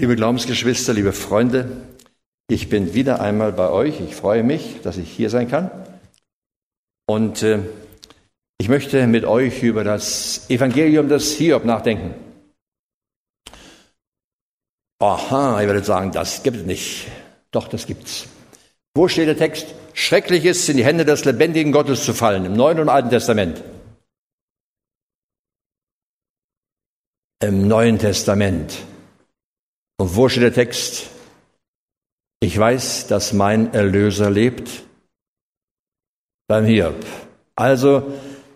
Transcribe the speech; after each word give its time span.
Liebe 0.00 0.16
Glaubensgeschwister, 0.16 0.94
liebe 0.94 1.12
Freunde, 1.12 1.70
ich 2.48 2.70
bin 2.70 2.94
wieder 2.94 3.20
einmal 3.20 3.52
bei 3.52 3.68
euch. 3.68 4.00
Ich 4.00 4.16
freue 4.16 4.42
mich, 4.42 4.80
dass 4.82 4.96
ich 4.96 5.10
hier 5.12 5.28
sein 5.28 5.46
kann. 5.46 5.70
Und 7.06 7.42
äh, 7.42 7.58
ich 8.56 8.70
möchte 8.70 9.06
mit 9.06 9.26
euch 9.26 9.62
über 9.62 9.84
das 9.84 10.48
Evangelium 10.48 11.10
des 11.10 11.32
Hiob 11.32 11.66
nachdenken. 11.66 12.14
Aha, 15.00 15.60
ihr 15.60 15.66
werdet 15.66 15.84
sagen, 15.84 16.12
das 16.12 16.42
gibt 16.42 16.56
es 16.56 16.64
nicht. 16.64 17.08
Doch, 17.50 17.68
das 17.68 17.86
gibt's. 17.86 18.26
Wo 18.94 19.06
steht 19.06 19.28
der 19.28 19.36
Text? 19.36 19.66
Schrecklich 19.92 20.46
ist, 20.46 20.66
in 20.70 20.78
die 20.78 20.84
Hände 20.84 21.04
des 21.04 21.26
lebendigen 21.26 21.72
Gottes 21.72 22.06
zu 22.06 22.14
fallen, 22.14 22.46
im 22.46 22.54
Neuen 22.54 22.80
und 22.80 22.88
Alten 22.88 23.10
Testament. 23.10 23.62
Im 27.42 27.68
Neuen 27.68 27.98
Testament. 27.98 28.78
Und 30.00 30.16
wo 30.16 30.30
steht 30.30 30.44
der 30.44 30.54
Text? 30.54 31.10
Ich 32.40 32.58
weiß, 32.58 33.06
dass 33.08 33.34
mein 33.34 33.74
Erlöser 33.74 34.30
lebt 34.30 34.82
beim 36.48 36.64
Hiob. 36.64 36.94
Also 37.54 38.10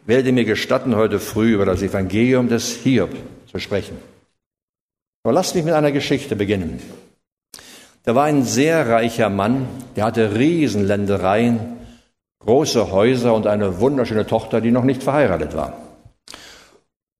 werde 0.06 0.32
mir 0.32 0.46
gestatten, 0.46 0.96
heute 0.96 1.20
früh 1.20 1.52
über 1.52 1.66
das 1.66 1.82
Evangelium 1.82 2.48
des 2.48 2.76
Hiob 2.76 3.10
zu 3.52 3.58
sprechen. 3.58 3.98
Aber 5.22 5.34
lasst 5.34 5.54
mich 5.54 5.64
mit 5.64 5.74
einer 5.74 5.92
Geschichte 5.92 6.34
beginnen. 6.34 6.80
Da 8.04 8.14
war 8.14 8.24
ein 8.24 8.44
sehr 8.44 8.88
reicher 8.88 9.28
Mann, 9.28 9.68
der 9.96 10.04
hatte 10.04 10.36
Riesenländereien, 10.36 11.76
große 12.38 12.90
Häuser 12.90 13.34
und 13.34 13.46
eine 13.46 13.80
wunderschöne 13.80 14.26
Tochter, 14.26 14.62
die 14.62 14.70
noch 14.70 14.84
nicht 14.84 15.02
verheiratet 15.02 15.54
war. 15.54 15.93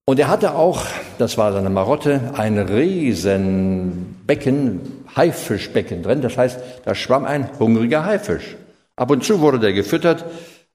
Und 0.07 0.19
er 0.19 0.29
hatte 0.29 0.55
auch, 0.55 0.85
das 1.19 1.39
war 1.39 1.51
seine 1.53 1.71
Marotte, 1.71 2.35
ein 2.35 2.59
Riesenbecken, 2.59 5.07
Haifischbecken 5.17 6.03
drin. 6.03 6.21
Das 6.21 6.37
heißt, 6.37 6.61
da 6.84 6.95
schwamm 6.95 7.25
ein 7.25 7.48
hungriger 7.59 8.05
Haifisch. 8.05 8.56
Ab 8.97 9.11
und 9.11 9.25
zu 9.25 9.41
wurde 9.41 9.59
der 9.59 9.73
gefüttert, 9.73 10.27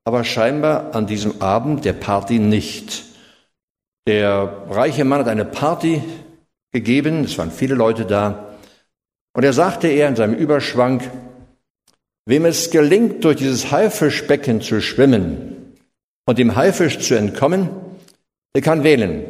aber 0.04 0.24
scheinbar 0.24 0.96
an 0.96 1.06
diesem 1.06 1.40
Abend 1.42 1.86
der 1.86 1.94
Party 1.94 2.40
nicht. 2.40 3.04
Der 4.08 4.66
reiche 4.70 5.06
Mann 5.06 5.20
hat 5.20 5.28
eine 5.28 5.46
Party 5.46 6.02
gegeben, 6.72 7.24
es 7.24 7.38
waren 7.38 7.52
viele 7.52 7.76
Leute 7.76 8.06
da, 8.06 8.56
und 9.34 9.44
er 9.44 9.54
sagte 9.54 9.88
er 9.88 10.10
in 10.10 10.16
seinem 10.16 10.34
Überschwank, 10.34 11.08
wem 12.26 12.46
es 12.46 12.72
gelingt, 12.72 13.24
durch 13.24 13.38
dieses 13.38 13.72
Haifischbecken 13.72 14.62
zu 14.62 14.82
schwimmen 14.82 15.76
und 16.26 16.40
dem 16.40 16.56
Haifisch 16.56 16.98
zu 17.00 17.16
entkommen, 17.16 17.70
er 18.54 18.62
kann 18.62 18.84
wählen. 18.84 19.26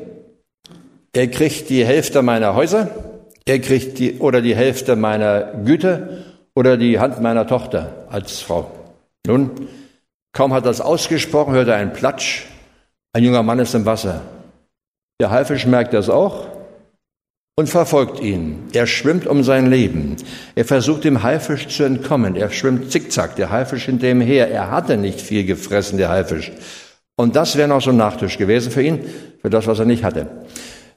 Er 1.14 1.28
kriegt 1.28 1.70
die 1.70 1.86
Hälfte 1.86 2.22
meiner 2.22 2.56
Häuser, 2.56 2.89
er 3.45 3.59
kriegt 3.59 4.00
die, 4.00 4.20
oder 4.20 4.42
die 4.42 4.56
Hälfte 4.56 4.95
meiner 4.95 5.53
Güter 5.66 6.09
oder 6.56 6.78
die 6.78 7.00
Hand 7.00 7.22
meiner 7.22 7.48
Tochter 7.48 8.06
als 8.09 8.42
Frau. 8.42 8.72
Nun, 9.26 9.52
kaum 10.34 10.53
hat 10.53 10.64
er 10.64 10.70
das 10.70 10.81
ausgesprochen, 10.81 11.53
hört 11.53 11.67
er 11.67 11.76
einen 11.76 11.94
Platsch. 11.94 12.45
Ein 13.14 13.23
junger 13.23 13.44
Mann 13.44 13.59
ist 13.59 13.73
im 13.73 13.86
Wasser. 13.86 14.22
Der 15.20 15.31
Haifisch 15.31 15.66
merkt 15.66 15.94
das 15.94 16.09
auch 16.09 16.48
und 17.58 17.67
verfolgt 17.67 18.22
ihn. 18.22 18.67
Er 18.72 18.88
schwimmt 18.88 19.28
um 19.28 19.44
sein 19.44 19.70
Leben. 19.70 20.16
Er 20.56 20.64
versucht 20.64 21.04
dem 21.04 21.23
Haifisch 21.23 21.67
zu 21.67 21.83
entkommen. 21.83 22.36
Er 22.36 22.52
schwimmt 22.52 22.92
zickzack, 22.92 23.36
der 23.36 23.50
Haifisch 23.50 23.86
hinter 23.86 24.09
ihm 24.09 24.22
her. 24.22 24.50
Er 24.50 24.72
hatte 24.72 24.95
nicht 24.95 25.20
viel 25.20 25.44
gefressen, 25.44 25.98
der 25.98 26.09
Haifisch. 26.09 26.52
Und 27.20 27.36
das 27.36 27.58
wäre 27.58 27.67
noch 27.67 27.81
so 27.81 27.89
ein 27.89 27.98
Nachtisch 27.98 28.38
gewesen 28.38 28.72
für 28.72 28.81
ihn, 28.81 29.03
für 29.42 29.50
das, 29.50 29.67
was 29.67 29.78
er 29.78 29.84
nicht 29.84 30.06
hatte. 30.06 30.45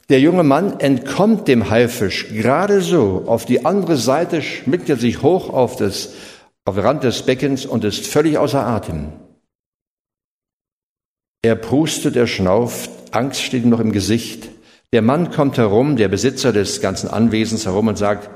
Der 0.09 0.21
junge 0.21 0.45
Mann 0.45 0.79
entkommt 0.79 1.49
dem 1.49 1.69
Haifisch 1.69 2.29
gerade 2.29 2.81
so. 2.81 3.25
Auf 3.27 3.45
die 3.45 3.65
andere 3.65 3.97
Seite 3.97 4.41
schmickt 4.41 4.89
er 4.89 4.95
sich 4.95 5.23
hoch 5.23 5.53
auf, 5.53 5.75
das, 5.75 6.11
auf 6.65 6.77
den 6.77 6.85
Rand 6.85 7.03
des 7.03 7.23
Beckens 7.23 7.67
und 7.67 7.83
ist 7.83 8.07
völlig 8.07 8.39
außer 8.39 8.65
Atem. 8.65 9.09
Er 11.43 11.57
prustet, 11.57 12.15
er 12.15 12.29
schnauft, 12.29 12.91
Angst 13.11 13.43
steht 13.43 13.65
ihm 13.65 13.71
noch 13.71 13.81
im 13.81 13.91
Gesicht. 13.91 14.49
Der 14.93 15.03
Mann 15.03 15.33
kommt 15.33 15.59
herum, 15.59 15.97
der 15.97 16.07
Besitzer 16.07 16.53
des 16.53 16.81
ganzen 16.81 17.11
Anwesens 17.11 17.67
herum 17.67 17.89
und 17.89 17.99
sagt, 17.99 18.31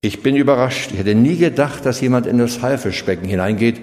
ich 0.00 0.22
bin 0.22 0.36
überrascht. 0.36 0.92
Ich 0.92 0.98
hätte 1.00 1.14
nie 1.14 1.36
gedacht, 1.36 1.84
dass 1.84 2.00
jemand 2.00 2.26
in 2.26 2.38
das 2.38 2.62
Haifischbecken 2.62 3.28
hineingeht. 3.28 3.78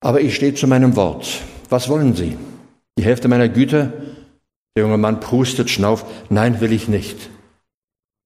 Aber 0.00 0.20
ich 0.20 0.34
stehe 0.34 0.54
zu 0.54 0.66
meinem 0.66 0.96
Wort. 0.96 1.42
Was 1.68 1.88
wollen 1.88 2.14
Sie? 2.14 2.36
Die 2.98 3.04
Hälfte 3.04 3.28
meiner 3.28 3.48
Güter? 3.48 3.92
Der 4.76 4.84
junge 4.84 4.98
Mann 4.98 5.20
prustet, 5.20 5.70
schnauft. 5.70 6.06
Nein, 6.30 6.60
will 6.60 6.72
ich 6.72 6.88
nicht. 6.88 7.30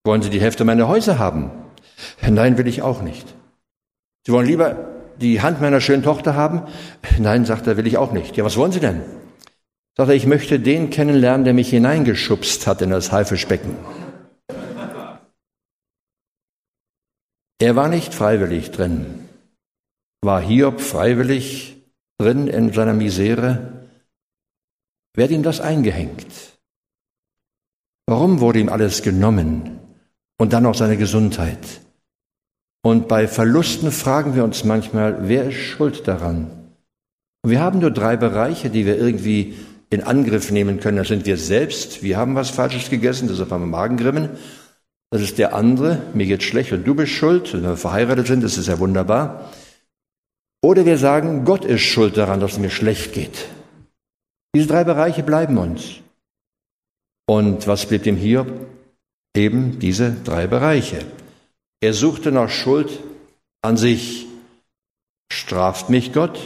Wollen 0.04 0.22
Sie 0.22 0.30
die 0.30 0.40
Hälfte 0.40 0.64
meiner 0.64 0.88
Häuser 0.88 1.18
haben? 1.18 1.50
Nein, 2.28 2.58
will 2.58 2.66
ich 2.66 2.82
auch 2.82 3.02
nicht. 3.02 3.26
Sie 4.26 4.32
wollen 4.32 4.46
lieber 4.46 4.76
die 5.20 5.40
Hand 5.40 5.60
meiner 5.60 5.80
schönen 5.80 6.02
Tochter 6.02 6.34
haben? 6.34 6.62
Nein, 7.18 7.44
sagt 7.44 7.66
er, 7.66 7.76
will 7.76 7.86
ich 7.86 7.96
auch 7.96 8.12
nicht. 8.12 8.36
Ja, 8.36 8.44
was 8.44 8.56
wollen 8.56 8.72
Sie 8.72 8.80
denn? 8.80 9.00
Sagt 9.96 10.10
er, 10.10 10.14
ich 10.14 10.26
möchte 10.26 10.58
den 10.58 10.90
kennenlernen, 10.90 11.44
der 11.44 11.54
mich 11.54 11.70
hineingeschubst 11.70 12.66
hat 12.66 12.82
in 12.82 12.90
das 12.90 13.12
Haifischbecken. 13.12 13.76
Er 17.60 17.76
war 17.76 17.88
nicht 17.88 18.12
freiwillig 18.12 18.72
drin. 18.72 19.21
War 20.24 20.40
Hiob 20.40 20.80
freiwillig 20.80 21.76
drin 22.18 22.46
in 22.46 22.72
seiner 22.72 22.94
Misere? 22.94 23.88
Wer 25.14 25.24
hat 25.24 25.32
ihm 25.32 25.42
das 25.42 25.60
eingehängt? 25.60 26.26
Warum 28.06 28.40
wurde 28.40 28.60
ihm 28.60 28.68
alles 28.68 29.02
genommen? 29.02 29.80
Und 30.38 30.52
dann 30.52 30.66
auch 30.66 30.74
seine 30.74 30.96
Gesundheit. 30.96 31.80
Und 32.82 33.08
bei 33.08 33.28
Verlusten 33.28 33.92
fragen 33.92 34.34
wir 34.34 34.44
uns 34.44 34.64
manchmal, 34.64 35.28
wer 35.28 35.48
ist 35.48 35.56
schuld 35.56 36.06
daran? 36.08 36.50
Und 37.42 37.50
wir 37.50 37.60
haben 37.60 37.80
nur 37.80 37.90
drei 37.90 38.16
Bereiche, 38.16 38.70
die 38.70 38.86
wir 38.86 38.98
irgendwie 38.98 39.56
in 39.90 40.02
Angriff 40.02 40.50
nehmen 40.50 40.80
können. 40.80 40.96
Das 40.96 41.08
sind 41.08 41.26
wir 41.26 41.36
selbst. 41.36 42.02
Wir 42.02 42.16
haben 42.16 42.34
was 42.34 42.50
Falsches 42.50 42.90
gegessen, 42.90 43.28
deshalb 43.28 43.50
haben 43.50 43.62
wir 43.62 43.66
Magengrimmen. 43.66 44.30
Das 45.10 45.20
ist 45.20 45.38
der 45.38 45.54
andere. 45.54 46.00
Mir 46.14 46.26
geht's 46.26 46.44
schlecht 46.44 46.72
und 46.72 46.84
du 46.86 46.94
bist 46.94 47.12
schuld. 47.12 47.52
Wenn 47.52 47.62
wir 47.62 47.76
verheiratet 47.76 48.28
sind, 48.28 48.42
das 48.42 48.56
ist 48.56 48.68
ja 48.68 48.78
wunderbar. 48.78 49.52
Oder 50.62 50.86
wir 50.86 50.96
sagen, 50.96 51.44
Gott 51.44 51.64
ist 51.64 51.82
schuld 51.82 52.16
daran, 52.16 52.40
dass 52.40 52.52
es 52.52 52.58
mir 52.58 52.70
schlecht 52.70 53.12
geht. 53.12 53.46
Diese 54.54 54.68
drei 54.68 54.84
Bereiche 54.84 55.22
bleiben 55.22 55.58
uns. 55.58 56.00
Und 57.26 57.66
was 57.66 57.86
blieb 57.86 58.04
dem 58.04 58.16
Hiob? 58.16 58.48
Eben 59.34 59.78
diese 59.78 60.12
drei 60.24 60.46
Bereiche. 60.46 61.04
Er 61.80 61.94
suchte 61.94 62.30
nach 62.30 62.50
Schuld 62.50 63.00
an 63.62 63.76
sich. 63.76 64.26
Straft 65.32 65.90
mich 65.90 66.12
Gott? 66.12 66.38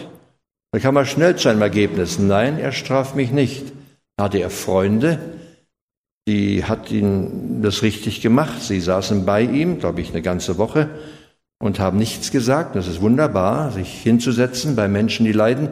Dann 0.72 0.80
kam 0.80 0.96
er 0.96 1.04
schnell 1.04 1.36
zu 1.36 1.48
einem 1.48 1.62
Ergebnis. 1.62 2.18
Nein, 2.18 2.58
er 2.58 2.72
straft 2.72 3.16
mich 3.16 3.32
nicht. 3.32 3.72
Hatte 4.18 4.38
er 4.38 4.50
Freunde, 4.50 5.18
die 6.28 6.64
hat 6.64 6.90
ihn 6.90 7.60
das 7.62 7.82
richtig 7.82 8.20
gemacht. 8.20 8.62
Sie 8.62 8.80
saßen 8.80 9.26
bei 9.26 9.42
ihm, 9.42 9.78
glaube 9.78 10.00
ich, 10.00 10.10
eine 10.10 10.22
ganze 10.22 10.58
Woche 10.58 10.88
und 11.58 11.78
haben 11.78 11.98
nichts 11.98 12.30
gesagt. 12.30 12.76
Das 12.76 12.86
ist 12.86 13.00
wunderbar, 13.00 13.72
sich 13.72 14.02
hinzusetzen 14.02 14.76
bei 14.76 14.88
Menschen, 14.88 15.24
die 15.24 15.32
leiden 15.32 15.70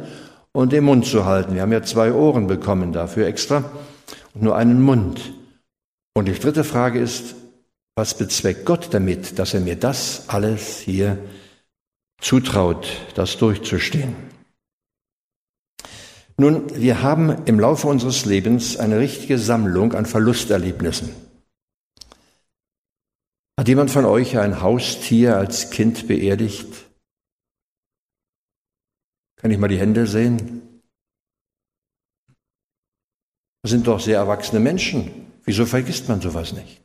und 0.53 0.73
den 0.73 0.85
Mund 0.85 1.07
zu 1.07 1.25
halten. 1.25 1.55
Wir 1.55 1.63
haben 1.63 1.73
ja 1.73 1.83
zwei 1.83 2.13
Ohren 2.13 2.47
bekommen 2.47 2.93
dafür 2.93 3.27
extra 3.27 3.65
und 4.35 4.43
nur 4.43 4.57
einen 4.57 4.81
Mund. 4.81 5.33
Und 6.15 6.27
die 6.27 6.39
dritte 6.39 6.65
Frage 6.65 7.01
ist, 7.01 7.35
was 7.97 8.17
bezweckt 8.17 8.65
Gott 8.65 8.89
damit, 8.93 9.39
dass 9.39 9.55
er 9.55 9.61
mir 9.61 9.77
das 9.77 10.25
alles 10.29 10.79
hier 10.79 11.19
zutraut, 12.21 12.89
das 13.15 13.37
durchzustehen? 13.37 14.15
Nun, 16.37 16.65
wir 16.75 17.03
haben 17.03 17.45
im 17.45 17.61
Laufe 17.61 17.87
unseres 17.87 18.25
Lebens 18.25 18.77
eine 18.77 18.99
richtige 18.99 19.39
Sammlung 19.39 19.93
an 19.93 20.07
Verlusterlebnissen. 20.07 21.24
Hat 23.57 23.69
jemand 23.69 23.91
von 23.91 24.05
euch 24.05 24.37
ein 24.37 24.61
Haustier 24.61 25.37
als 25.37 25.71
Kind 25.71 26.09
beerdigt? 26.09 26.91
Kann 29.37 29.51
ich 29.51 29.59
mal 29.59 29.69
die 29.69 29.79
Hände 29.79 30.07
sehen? 30.07 30.81
Das 33.63 33.71
sind 33.71 33.87
doch 33.87 34.01
sehr 34.01 34.19
erwachsene 34.19 34.61
Menschen. 34.61 35.11
Wieso 35.45 35.67
vergisst 35.67 36.09
man 36.09 36.21
sowas 36.21 36.53
nicht? 36.53 36.83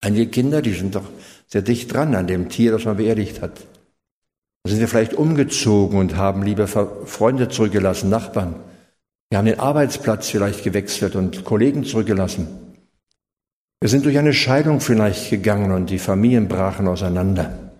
Einige 0.00 0.28
Kinder, 0.28 0.62
die 0.62 0.72
sind 0.72 0.94
doch 0.94 1.08
sehr 1.46 1.62
dicht 1.62 1.92
dran 1.92 2.14
an 2.14 2.26
dem 2.26 2.48
Tier, 2.48 2.72
das 2.72 2.84
man 2.84 2.96
beerdigt 2.96 3.40
hat. 3.40 3.66
Da 4.64 4.70
sind 4.70 4.80
wir 4.80 4.88
vielleicht 4.88 5.14
umgezogen 5.14 5.98
und 5.98 6.16
haben 6.16 6.42
liebe 6.42 6.66
Freunde 6.66 7.48
zurückgelassen, 7.48 8.10
Nachbarn. 8.10 8.56
Wir 9.30 9.38
haben 9.38 9.46
den 9.46 9.60
Arbeitsplatz 9.60 10.28
vielleicht 10.28 10.64
gewechselt 10.64 11.14
und 11.14 11.44
Kollegen 11.44 11.84
zurückgelassen. 11.84 12.65
Wir 13.80 13.90
sind 13.90 14.06
durch 14.06 14.18
eine 14.18 14.32
Scheidung 14.32 14.80
vielleicht 14.80 15.30
gegangen 15.30 15.70
und 15.70 15.90
die 15.90 15.98
Familien 15.98 16.48
brachen 16.48 16.88
auseinander. 16.88 17.72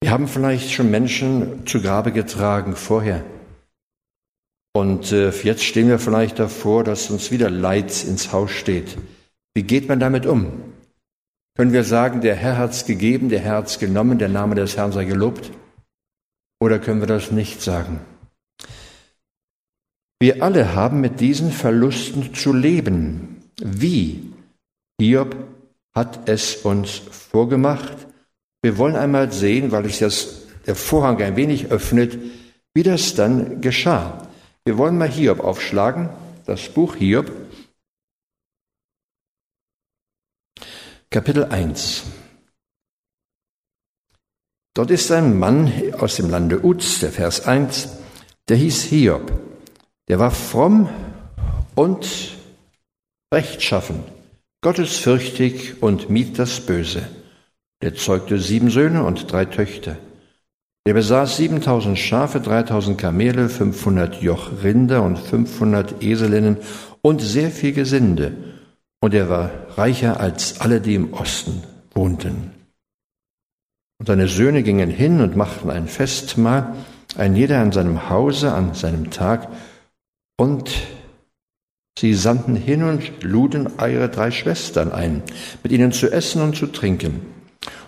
Wir 0.00 0.10
haben 0.10 0.28
vielleicht 0.28 0.72
schon 0.72 0.90
Menschen 0.90 1.66
zu 1.66 1.82
Grabe 1.82 2.12
getragen 2.12 2.74
vorher. 2.74 3.24
Und 4.74 5.12
äh, 5.12 5.30
jetzt 5.30 5.64
stehen 5.64 5.88
wir 5.88 5.98
vielleicht 5.98 6.38
davor, 6.38 6.84
dass 6.84 7.10
uns 7.10 7.30
wieder 7.30 7.50
Leid 7.50 8.04
ins 8.04 8.32
Haus 8.32 8.50
steht. 8.50 8.96
Wie 9.54 9.62
geht 9.62 9.88
man 9.88 10.00
damit 10.00 10.26
um? 10.26 10.52
Können 11.56 11.72
wir 11.72 11.84
sagen, 11.84 12.20
der 12.20 12.34
Herr 12.34 12.58
hat's 12.58 12.84
gegeben, 12.84 13.30
der 13.30 13.40
Herr 13.40 13.56
hat's 13.56 13.78
genommen, 13.78 14.18
der 14.18 14.28
Name 14.28 14.54
des 14.54 14.76
Herrn 14.76 14.92
sei 14.92 15.04
gelobt? 15.04 15.50
Oder 16.60 16.78
können 16.78 17.00
wir 17.00 17.06
das 17.06 17.30
nicht 17.30 17.62
sagen? 17.62 18.00
Wir 20.20 20.42
alle 20.42 20.74
haben 20.74 21.00
mit 21.00 21.20
diesen 21.20 21.52
Verlusten 21.52 22.34
zu 22.34 22.52
leben. 22.52 23.42
Wie? 23.62 24.32
Hiob 25.00 25.36
hat 25.94 26.28
es 26.28 26.56
uns 26.56 26.90
vorgemacht. 27.10 28.06
Wir 28.62 28.78
wollen 28.78 28.96
einmal 28.96 29.32
sehen, 29.32 29.72
weil 29.72 29.84
sich 29.84 29.98
das, 29.98 30.42
der 30.66 30.74
Vorhang 30.74 31.20
ein 31.22 31.36
wenig 31.36 31.70
öffnet, 31.70 32.18
wie 32.74 32.82
das 32.82 33.14
dann 33.14 33.60
geschah. 33.60 34.28
Wir 34.64 34.78
wollen 34.78 34.98
mal 34.98 35.08
Hiob 35.08 35.40
aufschlagen, 35.40 36.08
das 36.44 36.68
Buch 36.68 36.96
Hiob, 36.96 37.30
Kapitel 41.10 41.44
1. 41.44 42.02
Dort 44.74 44.90
ist 44.90 45.10
ein 45.12 45.38
Mann 45.38 45.72
aus 45.98 46.16
dem 46.16 46.28
Lande 46.28 46.62
Uz, 46.62 46.98
der 47.00 47.12
Vers 47.12 47.46
1, 47.46 47.88
der 48.48 48.56
hieß 48.56 48.82
Hiob. 48.82 49.32
Der 50.08 50.18
war 50.18 50.30
fromm 50.30 50.90
und 51.74 52.36
rechtschaffen, 53.32 54.04
gottesfürchtig 54.66 55.80
und 55.80 56.10
mied 56.10 56.40
das 56.40 56.58
Böse. 56.58 57.06
Der 57.82 57.94
zeugte 57.94 58.40
sieben 58.40 58.68
Söhne 58.68 59.04
und 59.04 59.30
drei 59.30 59.44
Töchter. 59.44 59.96
Er 60.84 60.92
besaß 60.92 61.36
7000 61.36 61.96
Schafe, 61.96 62.40
3000 62.40 62.98
Kamele, 62.98 63.48
500 63.48 64.20
Joch 64.22 64.50
Rinder 64.64 65.04
und 65.04 65.20
500 65.20 66.02
Eselinnen 66.02 66.56
und 67.00 67.22
sehr 67.22 67.52
viel 67.52 67.74
Gesinde. 67.74 68.32
Und 68.98 69.14
er 69.14 69.28
war 69.28 69.52
reicher 69.76 70.18
als 70.18 70.60
alle, 70.60 70.80
die 70.80 70.96
im 70.96 71.12
Osten 71.12 71.62
wohnten. 71.94 72.50
Und 74.00 74.06
seine 74.06 74.26
Söhne 74.26 74.64
gingen 74.64 74.90
hin 74.90 75.20
und 75.20 75.36
machten 75.36 75.70
ein 75.70 75.86
Festmahl, 75.86 76.74
ein 77.16 77.36
jeder 77.36 77.60
an 77.60 77.70
seinem 77.70 78.10
Hause, 78.10 78.52
an 78.52 78.74
seinem 78.74 79.12
Tag, 79.12 79.46
und 80.36 80.72
sie 81.98 82.14
sandten 82.14 82.56
hin 82.56 82.82
und 82.82 83.22
luden 83.22 83.68
ihre 83.78 84.08
drei 84.08 84.30
Schwestern 84.30 84.92
ein, 84.92 85.22
mit 85.62 85.72
ihnen 85.72 85.92
zu 85.92 86.10
essen 86.10 86.42
und 86.42 86.56
zu 86.56 86.66
trinken. 86.66 87.20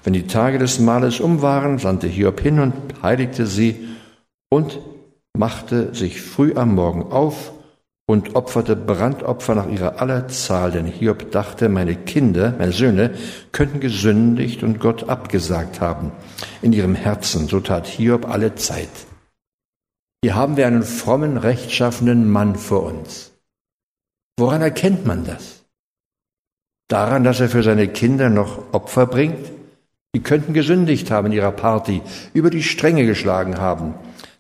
Wenn 0.05 0.13
die 0.13 0.27
Tage 0.27 0.59
des 0.59 0.79
Mahles 0.79 1.21
um 1.21 1.43
waren, 1.43 1.79
sandte 1.79 2.07
Hiob 2.07 2.41
hin 2.41 2.61
und 2.61 2.75
heiligte 3.03 3.47
sie 3.47 3.89
und 4.51 4.81
machte 5.37 5.95
sich 5.95 6.21
früh 6.21 6.55
am 6.57 6.75
Morgen 6.75 7.13
auf 7.13 7.53
und 8.07 8.35
opferte 8.35 8.75
Brandopfer 8.75 9.55
nach 9.55 9.69
ihrer 9.69 10.01
aller 10.01 10.29
Zahl, 10.29 10.73
denn 10.73 10.87
Hiob 10.87 11.31
dachte, 11.31 11.69
meine 11.69 11.95
Kinder, 11.95 12.55
meine 12.59 12.73
Söhne, 12.73 13.11
könnten 13.53 13.81
gesündigt 13.81 14.63
und 14.63 14.81
Gott 14.81 15.11
abgesagt 15.11 15.83
haben 15.83 16.13
in 16.63 16.73
ihrem 16.73 16.95
Herzen. 16.95 17.49
So 17.49 17.61
tat 17.61 17.87
Hiob 17.87 18.31
alle 18.31 18.55
Zeit. 18.55 18.89
Hier 20.25 20.35
haben 20.35 20.57
wir 20.57 20.67
einen 20.67 20.83
frommen, 20.83 21.37
rechtschaffenen 21.37 22.29
Mann 22.31 22.57
vor 22.57 22.85
uns. 22.85 23.28
Woran 24.39 24.63
erkennt 24.63 25.05
man 25.05 25.25
das? 25.25 25.65
Daran, 26.87 27.25
dass 27.25 27.41
er 27.41 27.49
für 27.49 27.65
seine 27.65 27.89
Kinder 27.89 28.31
noch 28.31 28.73
Opfer 28.73 29.07
bringt? 29.07 29.51
Die 30.15 30.23
könnten 30.23 30.55
gesündigt 30.55 31.11
haben 31.11 31.27
in 31.27 31.33
ihrer 31.33 31.51
Party, 31.51 32.03
über 32.35 32.49
die 32.49 32.63
Stränge 32.63 33.05
geschlagen 33.05 33.59
haben, 33.59 33.95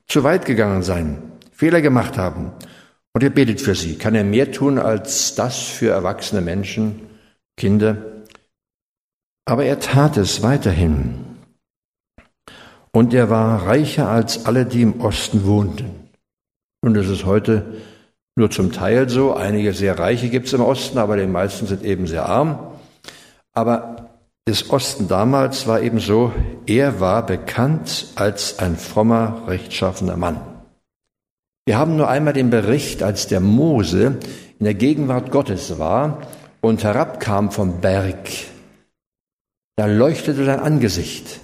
zu 0.06 0.22
weit 0.22 0.46
gegangen 0.46 0.84
sein, 0.84 1.20
Fehler 1.50 1.82
gemacht 1.82 2.16
haben. 2.16 2.52
Und 3.12 3.24
er 3.24 3.30
betet 3.30 3.60
für 3.60 3.74
sie. 3.74 3.98
Kann 3.98 4.14
er 4.14 4.22
mehr 4.22 4.52
tun 4.52 4.78
als 4.78 5.34
das 5.34 5.58
für 5.58 5.90
erwachsene 5.90 6.42
Menschen, 6.42 7.00
Kinder? 7.56 7.96
Aber 9.46 9.64
er 9.64 9.80
tat 9.80 10.16
es 10.16 10.42
weiterhin. 10.42 11.24
Und 12.92 13.12
er 13.14 13.30
war 13.30 13.66
reicher 13.66 14.08
als 14.08 14.46
alle, 14.46 14.64
die 14.64 14.82
im 14.82 15.00
Osten 15.00 15.44
wohnten. 15.44 16.08
Und 16.82 16.94
das 16.94 17.08
ist 17.08 17.24
heute 17.24 17.64
nur 18.38 18.50
zum 18.50 18.72
Teil 18.72 19.08
so. 19.08 19.34
Einige 19.34 19.74
sehr 19.74 19.98
Reiche 19.98 20.28
gibt 20.30 20.46
es 20.46 20.52
im 20.52 20.62
Osten, 20.62 20.98
aber 20.98 21.16
die 21.16 21.26
meisten 21.26 21.66
sind 21.66 21.84
eben 21.84 22.06
sehr 22.06 22.26
arm. 22.26 22.58
Aber 23.52 24.08
des 24.48 24.70
Osten 24.70 25.08
damals 25.08 25.66
war 25.66 25.82
eben 25.82 25.98
so, 25.98 26.32
er 26.66 27.00
war 27.00 27.26
bekannt 27.26 28.06
als 28.14 28.58
ein 28.60 28.76
frommer, 28.76 29.42
rechtschaffener 29.46 30.16
Mann. 30.16 30.40
Wir 31.66 31.76
haben 31.76 31.96
nur 31.96 32.08
einmal 32.08 32.32
den 32.32 32.48
Bericht, 32.48 33.02
als 33.02 33.26
der 33.26 33.40
Mose 33.40 34.16
in 34.58 34.64
der 34.64 34.74
Gegenwart 34.74 35.30
Gottes 35.30 35.78
war 35.78 36.22
und 36.62 36.82
herabkam 36.82 37.50
vom 37.50 37.82
Berg. 37.82 38.30
Da 39.76 39.84
leuchtete 39.84 40.46
sein 40.46 40.60
Angesicht. 40.60 41.40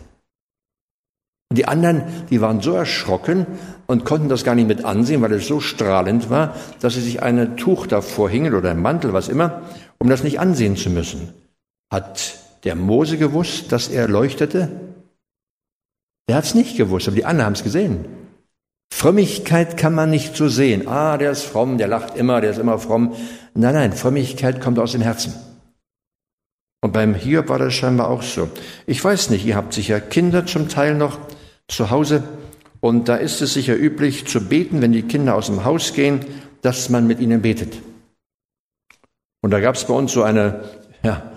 Die 1.54 1.66
anderen, 1.66 2.02
die 2.30 2.40
waren 2.40 2.60
so 2.60 2.72
erschrocken 2.72 3.46
und 3.86 4.04
konnten 4.04 4.28
das 4.28 4.44
gar 4.44 4.54
nicht 4.54 4.68
mit 4.68 4.84
ansehen, 4.84 5.22
weil 5.22 5.32
es 5.32 5.46
so 5.46 5.60
strahlend 5.60 6.30
war, 6.30 6.54
dass 6.80 6.94
sie 6.94 7.00
sich 7.00 7.22
ein 7.22 7.56
Tuch 7.56 7.86
davor 7.86 8.30
hingen 8.30 8.54
oder 8.54 8.70
ein 8.70 8.82
Mantel, 8.82 9.12
was 9.12 9.28
immer, 9.28 9.62
um 9.98 10.08
das 10.08 10.22
nicht 10.22 10.40
ansehen 10.40 10.76
zu 10.76 10.90
müssen. 10.90 11.32
Hat 11.92 12.38
der 12.64 12.74
Mose 12.76 13.18
gewusst, 13.18 13.72
dass 13.72 13.88
er 13.88 14.08
leuchtete? 14.08 14.70
Der 16.28 16.36
hat 16.36 16.44
es 16.44 16.54
nicht 16.54 16.76
gewusst, 16.76 17.06
aber 17.08 17.16
die 17.16 17.24
anderen 17.24 17.46
haben 17.46 17.54
es 17.54 17.62
gesehen. 17.62 18.06
Frömmigkeit 18.92 19.76
kann 19.76 19.94
man 19.94 20.08
nicht 20.10 20.36
so 20.36 20.48
sehen. 20.48 20.88
Ah, 20.88 21.18
der 21.18 21.32
ist 21.32 21.42
fromm, 21.42 21.78
der 21.78 21.88
lacht 21.88 22.16
immer, 22.16 22.40
der 22.40 22.50
ist 22.52 22.58
immer 22.58 22.78
fromm. 22.78 23.14
Nein, 23.54 23.74
nein, 23.74 23.92
Frömmigkeit 23.92 24.60
kommt 24.60 24.78
aus 24.78 24.92
dem 24.92 25.02
Herzen. 25.02 25.34
Und 26.80 26.92
beim 26.92 27.14
Hiob 27.14 27.48
war 27.48 27.58
das 27.58 27.74
scheinbar 27.74 28.08
auch 28.08 28.22
so. 28.22 28.48
Ich 28.86 29.02
weiß 29.02 29.30
nicht, 29.30 29.44
ihr 29.46 29.56
habt 29.56 29.72
sicher 29.72 30.00
Kinder 30.00 30.46
zum 30.46 30.68
Teil 30.68 30.94
noch 30.94 31.18
zu 31.68 31.90
Hause 31.90 32.22
und 32.80 33.08
da 33.08 33.16
ist 33.16 33.40
es 33.40 33.54
sicher 33.54 33.76
üblich 33.76 34.26
zu 34.26 34.48
beten, 34.48 34.82
wenn 34.82 34.92
die 34.92 35.02
Kinder 35.02 35.34
aus 35.34 35.46
dem 35.46 35.64
Haus 35.64 35.92
gehen, 35.92 36.24
dass 36.62 36.88
man 36.88 37.06
mit 37.06 37.20
ihnen 37.20 37.42
betet. 37.42 37.80
Und 39.42 39.50
da 39.50 39.60
gab 39.60 39.74
es 39.74 39.84
bei 39.84 39.94
uns 39.94 40.12
so 40.12 40.22
eine 40.22 40.64
ja, 41.04 41.34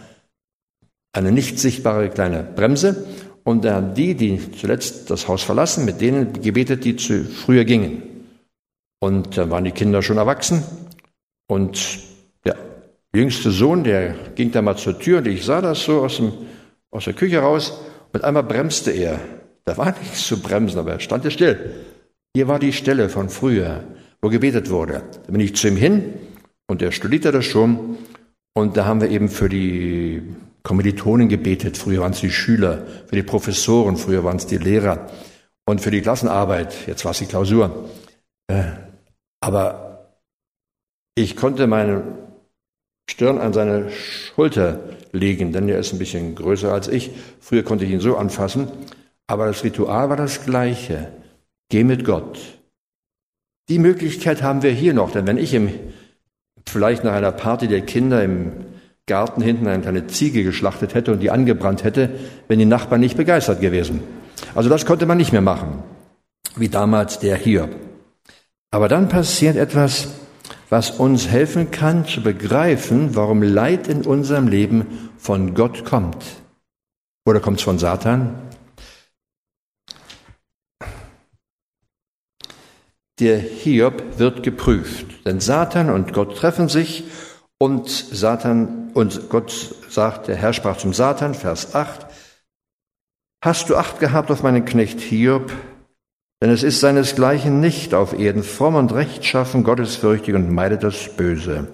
eine 1.18 1.32
nicht 1.32 1.60
sichtbare 1.60 2.10
kleine 2.10 2.44
Bremse. 2.44 3.06
Und 3.44 3.64
dann 3.66 3.94
die, 3.94 4.16
die 4.16 4.52
zuletzt 4.52 5.10
das 5.10 5.28
Haus 5.28 5.44
verlassen, 5.44 5.86
mit 5.86 6.02
denen 6.02 6.34
gebetet, 6.42 6.84
die 6.84 6.96
zu 6.96 7.24
früher 7.24 7.64
gingen. 7.64 8.04
Und 9.00 9.38
dann 9.38 9.50
waren 9.50 9.64
die 9.64 9.72
Kinder 9.72 10.02
schon 10.02 10.18
erwachsen. 10.18 10.64
Und 11.48 12.00
der 12.44 12.58
jüngste 13.16 13.52
Sohn, 13.52 13.84
der 13.84 14.16
ging 14.36 14.52
da 14.52 14.62
mal 14.62 14.76
zur 14.76 15.00
Tür 15.00 15.20
und 15.20 15.28
ich 15.28 15.46
sah 15.46 15.62
das 15.62 15.84
so 15.84 16.02
aus, 16.02 16.18
dem, 16.18 16.34
aus 16.92 17.06
der 17.06 17.14
Küche 17.14 17.40
raus. 17.40 17.80
Mit 18.12 18.24
einmal 18.24 18.44
bremste 18.44 18.92
er. 18.92 19.20
Da 19.68 19.76
war 19.76 19.94
nichts 20.00 20.26
zu 20.26 20.42
bremsen, 20.42 20.80
aber 20.80 20.94
er 20.94 21.00
stand 21.02 21.26
ja 21.26 21.30
still. 21.30 21.72
Hier 22.34 22.48
war 22.48 22.58
die 22.58 22.72
Stelle 22.72 23.10
von 23.10 23.28
früher, 23.28 23.84
wo 24.22 24.30
gebetet 24.30 24.70
wurde. 24.70 25.04
Da 25.26 25.32
bin 25.32 25.42
ich 25.42 25.58
zu 25.58 25.68
ihm 25.68 25.76
hin 25.76 26.14
und 26.68 26.82
er 26.82 26.94
studierte 26.94 27.34
das 27.34 27.44
schon. 27.44 27.98
Und 28.54 28.78
da 28.78 28.86
haben 28.86 29.02
wir 29.02 29.10
eben 29.10 29.28
für 29.28 29.50
die 29.50 30.24
Kommilitonen 30.64 31.28
gebetet. 31.28 31.78
Früher 31.78 32.00
waren 32.00 32.14
es 32.14 32.22
die 32.22 32.32
Schüler, 32.32 32.88
für 33.08 33.18
die 33.18 33.24
Professoren, 33.24 33.98
früher 33.98 34.24
waren 34.24 34.38
es 34.38 34.48
die 34.48 34.58
Lehrer 34.58 35.08
und 35.66 35.82
für 35.82 35.92
die 35.92 36.02
Klassenarbeit. 36.02 36.88
Jetzt 36.88 37.04
war 37.04 37.12
es 37.12 37.20
die 37.20 37.26
Klausur. 37.26 37.90
Äh, 38.48 38.72
aber 39.42 40.22
ich 41.14 41.36
konnte 41.36 41.68
meine 41.68 42.04
Stirn 43.10 43.38
an 43.38 43.52
seine 43.52 43.92
Schulter 43.92 44.80
legen, 45.12 45.52
denn 45.52 45.68
er 45.68 45.80
ist 45.80 45.92
ein 45.92 46.00
bisschen 46.00 46.36
größer 46.36 46.72
als 46.72 46.88
ich. 46.88 47.12
Früher 47.42 47.64
konnte 47.64 47.84
ich 47.84 47.92
ihn 47.92 48.00
so 48.00 48.16
anfassen. 48.16 48.70
Aber 49.28 49.46
das 49.46 49.64
Ritual 49.64 50.10
war 50.10 50.16
das 50.16 50.46
gleiche. 50.46 51.12
Geh 51.70 51.84
mit 51.84 52.06
Gott. 52.06 52.40
Die 53.70 53.80
Möglichkeit 53.80 54.42
haben 54.42 54.64
wir 54.64 54.72
hier 54.72 54.94
noch, 54.94 55.12
denn 55.12 55.28
wenn 55.28 55.38
ich 55.38 55.54
im, 55.54 55.70
vielleicht 56.66 57.04
nach 57.04 57.14
einer 57.14 57.34
Party 57.34 57.68
der 57.68 57.82
Kinder 57.82 58.24
im 58.24 58.54
Garten 59.06 59.42
hinten 59.42 59.68
eine 59.68 59.82
kleine 59.82 60.08
Ziege 60.08 60.44
geschlachtet 60.44 60.94
hätte 60.94 61.12
und 61.12 61.20
die 61.20 61.32
angebrannt 61.32 61.84
hätte, 61.84 62.10
wenn 62.48 62.60
die 62.60 62.66
Nachbarn 62.66 63.02
nicht 63.02 63.18
begeistert 63.18 63.60
gewesen. 63.60 64.02
Also 64.56 64.70
das 64.70 64.86
konnte 64.86 65.06
man 65.06 65.18
nicht 65.18 65.34
mehr 65.34 65.42
machen, 65.42 65.84
wie 66.56 66.70
damals 66.70 67.20
der 67.20 67.36
Hiob. 67.36 67.70
Aber 68.72 68.88
dann 68.88 69.10
passiert 69.10 69.56
etwas, 69.56 70.10
was 70.70 70.92
uns 70.92 71.30
helfen 71.30 71.72
kann 71.72 72.06
zu 72.06 72.22
begreifen, 72.22 73.16
warum 73.16 73.42
Leid 73.42 73.88
in 73.88 74.06
unserem 74.06 74.48
Leben 74.48 75.10
von 75.18 75.54
Gott 75.54 75.86
kommt. 75.86 76.24
Oder 77.26 77.40
kommt 77.40 77.58
es 77.58 77.64
von 77.64 77.80
Satan? 77.80 78.47
Der 83.20 83.40
Hiob 83.40 84.20
wird 84.20 84.44
geprüft, 84.44 85.26
denn 85.26 85.40
Satan 85.40 85.90
und 85.90 86.14
Gott 86.14 86.38
treffen 86.38 86.70
sich 86.70 87.06
und 87.58 87.90
Satan, 87.90 88.92
und 88.94 89.30
Gott 89.30 89.76
sagt, 89.90 90.28
der 90.28 90.36
Herr 90.36 90.54
sprach 90.54 90.78
zum 90.78 90.94
Satan, 90.94 91.34
Vers 91.34 91.74
8, 91.74 92.06
Hast 93.44 93.70
du 93.70 93.76
Acht 93.76 94.00
gehabt 94.00 94.30
auf 94.30 94.44
meinen 94.44 94.66
Knecht 94.66 95.00
Hiob? 95.00 95.52
Denn 96.42 96.52
es 96.52 96.62
ist 96.62 96.80
seinesgleichen 96.80 97.60
nicht 97.60 97.96
auf 97.96 98.18
Erden, 98.18 98.44
fromm 98.44 98.76
und 98.76 98.94
rechtschaffen, 98.94 99.64
gottesfürchtig 99.64 100.36
und 100.36 100.52
meidet 100.52 100.84
das 100.84 101.16
Böse. 101.16 101.68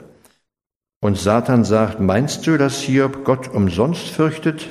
Und 1.02 1.18
Satan 1.18 1.66
sagt, 1.66 2.00
meinst 2.00 2.48
du, 2.48 2.58
dass 2.58 2.80
Hiob 2.80 3.26
Gott 3.26 3.50
umsonst 3.50 4.08
fürchtet? 4.08 4.70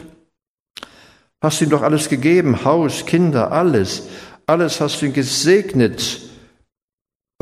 Hast 1.43 1.61
ihm 1.61 1.69
doch 1.69 1.83
alles 1.83 2.09
gegeben, 2.09 2.65
Haus, 2.65 3.05
Kinder, 3.05 3.53
alles. 3.53 4.09
Alles 4.47 4.81
hast 4.81 5.03
du 5.03 5.07
ihm 5.07 5.13
gesegnet. 5.13 6.21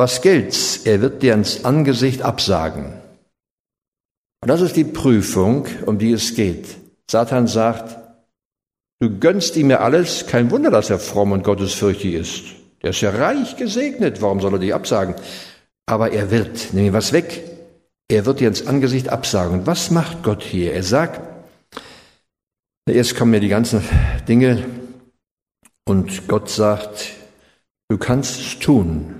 Was 0.00 0.22
gilt's? 0.22 0.78
Er 0.86 1.02
wird 1.02 1.22
dir 1.22 1.34
ins 1.34 1.66
Angesicht 1.66 2.22
absagen. 2.22 2.94
Und 4.40 4.48
das 4.48 4.62
ist 4.62 4.74
die 4.74 4.84
Prüfung, 4.84 5.66
um 5.84 5.98
die 5.98 6.12
es 6.12 6.34
geht. 6.34 6.78
Satan 7.10 7.46
sagt, 7.46 7.98
du 9.00 9.18
gönnst 9.18 9.58
ihm 9.58 9.68
ja 9.68 9.80
alles, 9.80 10.26
kein 10.26 10.50
Wunder, 10.50 10.70
dass 10.70 10.88
er 10.88 10.98
fromm 10.98 11.32
und 11.32 11.44
gottesfürchtig 11.44 12.14
ist. 12.14 12.44
Der 12.80 12.90
ist 12.90 13.02
ja 13.02 13.10
reich 13.10 13.58
gesegnet, 13.58 14.22
warum 14.22 14.40
soll 14.40 14.54
er 14.54 14.58
dich 14.58 14.72
absagen? 14.72 15.16
Aber 15.84 16.12
er 16.12 16.30
wird, 16.30 16.72
nimm 16.72 16.86
ihm 16.86 16.92
was 16.94 17.12
weg, 17.12 17.44
er 18.08 18.24
wird 18.24 18.40
dir 18.40 18.48
ins 18.48 18.66
Angesicht 18.66 19.10
absagen. 19.10 19.58
Und 19.58 19.66
was 19.66 19.90
macht 19.90 20.22
Gott 20.22 20.42
hier? 20.42 20.72
Er 20.72 20.82
sagt, 20.82 21.20
erst 22.88 23.16
kommen 23.16 23.32
mir 23.32 23.40
die 23.40 23.48
ganzen 23.48 23.84
Dinge 24.26 24.64
und 25.84 26.26
Gott 26.26 26.48
sagt, 26.48 27.10
du 27.90 27.98
kannst 27.98 28.40
es 28.40 28.58
tun. 28.60 29.19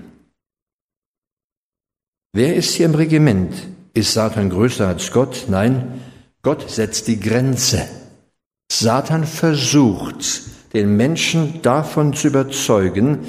Wer 2.33 2.55
ist 2.55 2.75
hier 2.75 2.85
im 2.85 2.95
Regiment? 2.95 3.53
Ist 3.93 4.13
Satan 4.13 4.49
größer 4.49 4.87
als 4.87 5.11
Gott? 5.11 5.47
Nein, 5.49 5.99
Gott 6.43 6.69
setzt 6.69 7.09
die 7.09 7.19
Grenze. 7.19 7.85
Satan 8.71 9.25
versucht, 9.25 10.43
den 10.73 10.95
Menschen 10.95 11.61
davon 11.61 12.13
zu 12.13 12.27
überzeugen, 12.27 13.19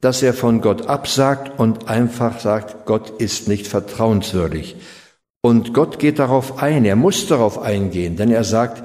dass 0.00 0.22
er 0.22 0.32
von 0.32 0.60
Gott 0.60 0.86
absagt 0.86 1.58
und 1.58 1.88
einfach 1.88 2.38
sagt, 2.38 2.86
Gott 2.86 3.10
ist 3.20 3.48
nicht 3.48 3.66
vertrauenswürdig. 3.66 4.76
Und 5.40 5.74
Gott 5.74 5.98
geht 5.98 6.20
darauf 6.20 6.62
ein, 6.62 6.84
er 6.84 6.94
muss 6.94 7.26
darauf 7.26 7.60
eingehen, 7.60 8.14
denn 8.14 8.30
er 8.30 8.44
sagt, 8.44 8.84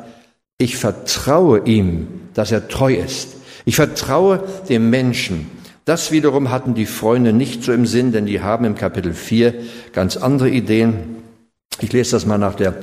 ich 0.58 0.76
vertraue 0.76 1.66
ihm, 1.66 2.08
dass 2.34 2.52
er 2.52 2.68
treu 2.68 2.96
ist. 2.96 3.36
Ich 3.66 3.76
vertraue 3.76 4.44
dem 4.70 4.90
Menschen. 4.90 5.52
Das 5.88 6.12
wiederum 6.12 6.52
hatten 6.52 6.74
die 6.74 6.86
Freunde 6.86 7.32
nicht 7.32 7.64
so 7.64 7.72
im 7.72 7.86
Sinn, 7.86 8.12
denn 8.12 8.26
die 8.26 8.42
haben 8.42 8.66
im 8.66 8.76
Kapitel 8.76 9.14
4 9.14 9.54
ganz 9.94 10.18
andere 10.18 10.50
Ideen. 10.50 11.24
Ich 11.80 11.94
lese 11.94 12.12
das 12.12 12.26
mal 12.26 12.38
nach 12.38 12.56
der 12.56 12.76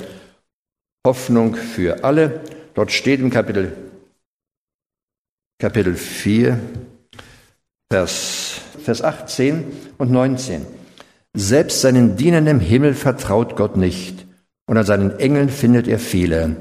Hoffnung 1.05 1.53
für 1.53 2.03
alle. 2.03 2.41
Dort 2.73 2.91
steht 2.91 3.19
im 3.19 3.29
Kapitel, 3.29 3.73
Kapitel 5.59 5.93
4, 5.93 6.59
Vers, 7.91 8.59
Vers 8.83 9.03
18 9.03 9.65
und 9.99 10.09
19. 10.09 10.65
Selbst 11.35 11.81
seinen 11.81 12.15
Dienern 12.15 12.47
im 12.47 12.59
Himmel 12.59 12.95
vertraut 12.95 13.55
Gott 13.55 13.77
nicht, 13.77 14.25
und 14.65 14.77
an 14.79 14.85
seinen 14.85 15.19
Engeln 15.19 15.49
findet 15.49 15.87
er 15.87 15.99
Fehler. 15.99 16.55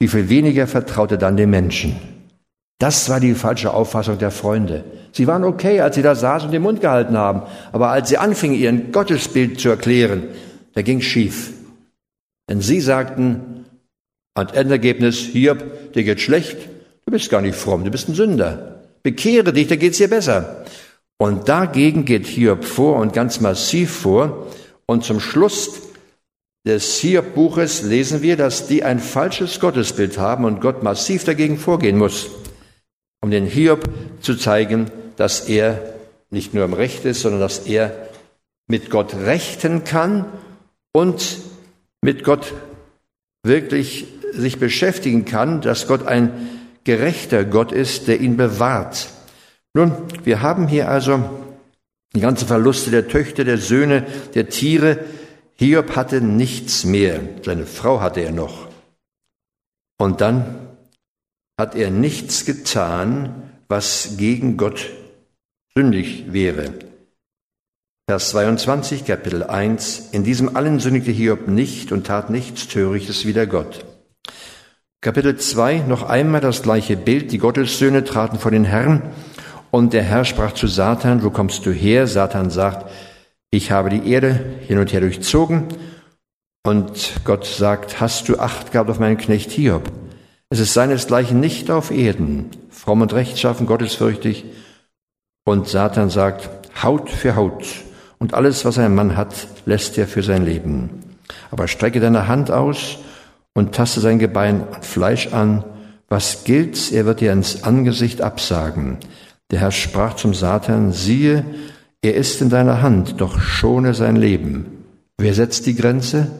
Wie 0.00 0.08
viel 0.08 0.28
weniger 0.28 0.66
vertraut 0.66 1.12
er 1.12 1.18
dann 1.18 1.36
den 1.36 1.50
Menschen? 1.50 2.17
Das 2.78 3.08
war 3.08 3.18
die 3.18 3.34
falsche 3.34 3.74
Auffassung 3.74 4.18
der 4.18 4.30
Freunde. 4.30 4.84
Sie 5.12 5.26
waren 5.26 5.44
okay, 5.44 5.80
als 5.80 5.96
sie 5.96 6.02
da 6.02 6.14
saßen 6.14 6.46
und 6.46 6.52
den 6.52 6.62
Mund 6.62 6.80
gehalten 6.80 7.16
haben, 7.16 7.42
aber 7.72 7.88
als 7.88 8.08
sie 8.08 8.18
anfingen, 8.18 8.56
ihren 8.56 8.92
Gottesbild 8.92 9.58
zu 9.58 9.68
erklären, 9.68 10.28
da 10.74 10.82
ging 10.82 11.00
schief. 11.00 11.52
Denn 12.48 12.60
sie 12.60 12.80
sagten, 12.80 13.64
als 14.34 14.52
Endergebnis, 14.52 15.16
Hiob, 15.16 15.92
dir 15.92 16.04
geht 16.04 16.20
schlecht, 16.20 16.56
du 17.04 17.10
bist 17.10 17.30
gar 17.30 17.40
nicht 17.40 17.56
fromm, 17.56 17.84
du 17.84 17.90
bist 17.90 18.08
ein 18.08 18.14
Sünder. 18.14 18.84
Bekehre 19.02 19.52
dich, 19.52 19.66
da 19.66 19.74
geht's 19.74 19.98
dir 19.98 20.08
besser. 20.08 20.64
Und 21.18 21.48
dagegen 21.48 22.04
geht 22.04 22.26
Hiob 22.26 22.64
vor 22.64 22.96
und 22.96 23.12
ganz 23.12 23.40
massiv 23.40 23.90
vor. 23.90 24.46
Und 24.86 25.04
zum 25.04 25.18
Schluss 25.18 25.70
des 26.64 26.98
Hiob-Buches 26.98 27.82
lesen 27.82 28.22
wir, 28.22 28.36
dass 28.36 28.68
die 28.68 28.84
ein 28.84 29.00
falsches 29.00 29.58
Gottesbild 29.58 30.18
haben 30.18 30.44
und 30.44 30.60
Gott 30.60 30.84
massiv 30.84 31.24
dagegen 31.24 31.58
vorgehen 31.58 31.98
muss, 31.98 32.28
um 33.20 33.30
den 33.30 33.46
Hiob 33.46 33.88
zu 34.20 34.34
zeigen, 34.36 34.90
dass 35.16 35.48
er 35.48 35.94
nicht 36.30 36.54
nur 36.54 36.64
im 36.64 36.72
Recht 36.72 37.04
ist, 37.04 37.22
sondern 37.22 37.40
dass 37.40 37.66
er 37.66 38.08
mit 38.66 38.90
Gott 38.90 39.14
rechten 39.14 39.84
kann 39.84 40.26
und 40.92 41.38
mit 42.02 42.22
Gott 42.22 42.52
wirklich 43.42 44.06
sich 44.32 44.58
beschäftigen 44.58 45.24
kann, 45.24 45.60
dass 45.60 45.86
Gott 45.86 46.06
ein 46.06 46.48
gerechter 46.84 47.44
Gott 47.44 47.72
ist, 47.72 48.08
der 48.08 48.20
ihn 48.20 48.36
bewahrt. 48.36 49.08
Nun, 49.74 49.92
wir 50.24 50.42
haben 50.42 50.68
hier 50.68 50.88
also 50.88 51.22
die 52.14 52.20
ganzen 52.20 52.46
Verluste 52.46 52.90
der 52.90 53.08
Töchter, 53.08 53.44
der 53.44 53.58
Söhne, 53.58 54.06
der 54.34 54.48
Tiere. 54.48 54.98
Hiob 55.54 55.96
hatte 55.96 56.20
nichts 56.20 56.84
mehr. 56.84 57.20
Seine 57.44 57.66
Frau 57.66 58.00
hatte 58.00 58.20
er 58.20 58.32
noch. 58.32 58.68
Und 59.98 60.20
dann 60.20 60.67
hat 61.58 61.74
er 61.74 61.90
nichts 61.90 62.44
getan, 62.44 63.50
was 63.68 64.16
gegen 64.16 64.56
Gott 64.56 64.90
sündig 65.74 66.32
wäre. 66.32 66.72
Vers 68.08 68.30
22, 68.30 69.04
Kapitel 69.04 69.42
1. 69.42 70.10
In 70.12 70.24
diesem 70.24 70.56
allen 70.56 70.80
sündigte 70.80 71.10
Hiob 71.10 71.48
nicht 71.48 71.92
und 71.92 72.06
tat 72.06 72.30
nichts 72.30 72.68
Törichtes 72.68 73.26
wider 73.26 73.46
Gott. 73.46 73.84
Kapitel 75.02 75.36
2, 75.36 75.80
noch 75.80 76.04
einmal 76.04 76.40
das 76.40 76.62
gleiche 76.62 76.96
Bild. 76.96 77.32
Die 77.32 77.38
Gottessöhne 77.38 78.04
traten 78.04 78.38
vor 78.38 78.50
den 78.50 78.64
Herrn 78.64 79.02
und 79.70 79.92
der 79.92 80.02
Herr 80.04 80.24
sprach 80.24 80.52
zu 80.52 80.68
Satan, 80.68 81.22
wo 81.22 81.30
kommst 81.30 81.66
du 81.66 81.70
her? 81.70 82.06
Satan 82.06 82.50
sagt, 82.50 82.90
ich 83.50 83.70
habe 83.70 83.90
die 83.90 84.10
Erde 84.10 84.58
hin 84.66 84.78
und 84.78 84.92
her 84.92 85.00
durchzogen. 85.00 85.66
Und 86.64 87.12
Gott 87.24 87.46
sagt, 87.46 88.00
hast 88.00 88.28
du 88.28 88.38
Acht 88.38 88.72
gehabt 88.72 88.90
auf 88.90 88.98
meinen 88.98 89.18
Knecht 89.18 89.50
Hiob? 89.50 89.90
Es 90.50 90.60
ist 90.60 90.72
seinesgleichen 90.72 91.40
nicht 91.40 91.70
auf 91.70 91.90
Erden, 91.90 92.50
fromm 92.70 93.02
und 93.02 93.12
rechtschaffen, 93.12 93.66
gottesfürchtig. 93.66 94.46
Und 95.44 95.68
Satan 95.68 96.08
sagt, 96.08 96.48
Haut 96.82 97.10
für 97.10 97.36
Haut. 97.36 97.66
Und 98.18 98.34
alles, 98.34 98.64
was 98.64 98.78
ein 98.78 98.94
Mann 98.94 99.16
hat, 99.16 99.46
lässt 99.66 99.98
er 99.98 100.06
für 100.06 100.22
sein 100.22 100.44
Leben. 100.44 101.02
Aber 101.50 101.68
strecke 101.68 102.00
deine 102.00 102.28
Hand 102.28 102.50
aus 102.50 102.98
und 103.54 103.74
taste 103.74 104.00
sein 104.00 104.18
Gebein 104.18 104.66
und 104.66 104.84
Fleisch 104.84 105.32
an. 105.32 105.64
Was 106.08 106.44
gilt's? 106.44 106.90
Er 106.90 107.04
wird 107.04 107.20
dir 107.20 107.32
ins 107.32 107.64
Angesicht 107.64 108.22
absagen. 108.22 108.98
Der 109.50 109.60
Herr 109.60 109.72
sprach 109.72 110.16
zum 110.16 110.34
Satan, 110.34 110.92
siehe, 110.92 111.44
er 112.00 112.14
ist 112.14 112.40
in 112.40 112.48
deiner 112.48 112.80
Hand, 112.80 113.20
doch 113.20 113.40
schone 113.40 113.92
sein 113.92 114.16
Leben. 114.16 114.84
Wer 115.18 115.34
setzt 115.34 115.66
die 115.66 115.74
Grenze? 115.74 116.30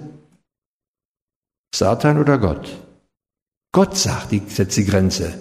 Satan 1.75 2.19
oder 2.19 2.39
Gott? 2.39 2.69
Gott 3.73 3.97
sagt, 3.97 4.33
die 4.33 4.43
setzt 4.49 4.77
die 4.77 4.85
Grenze. 4.85 5.35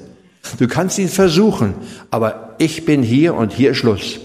Du 0.59 0.67
kannst 0.67 0.97
ihn 0.97 1.09
versuchen, 1.09 1.75
aber 2.11 2.55
ich 2.57 2.85
bin 2.85 3.03
hier 3.03 3.35
und 3.35 3.53
hier 3.53 3.73
Schluss. 3.73 4.19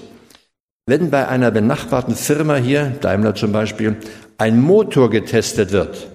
Wenn 0.86 1.10
bei 1.10 1.28
einer 1.28 1.50
benachbarten 1.50 2.14
Firma 2.14 2.56
hier, 2.56 2.96
Daimler 3.00 3.34
zum 3.34 3.52
Beispiel, 3.52 3.96
ein 4.38 4.60
Motor 4.60 5.10
getestet 5.10 5.72
wird, 5.72 6.08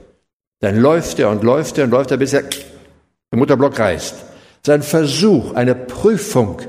dann 0.59 0.77
läuft 0.77 1.19
er 1.19 1.29
und 1.29 1.43
läuft 1.43 1.77
er 1.77 1.85
und 1.85 1.91
läuft 1.91 2.11
er, 2.11 2.17
bis 2.17 2.33
er 2.33 2.43
der 2.43 3.39
Motorblock 3.39 3.79
reißt. 3.79 4.15
Sein 4.65 4.81
Versuch, 4.81 5.53
eine 5.53 5.75
Prüfung 5.75 6.61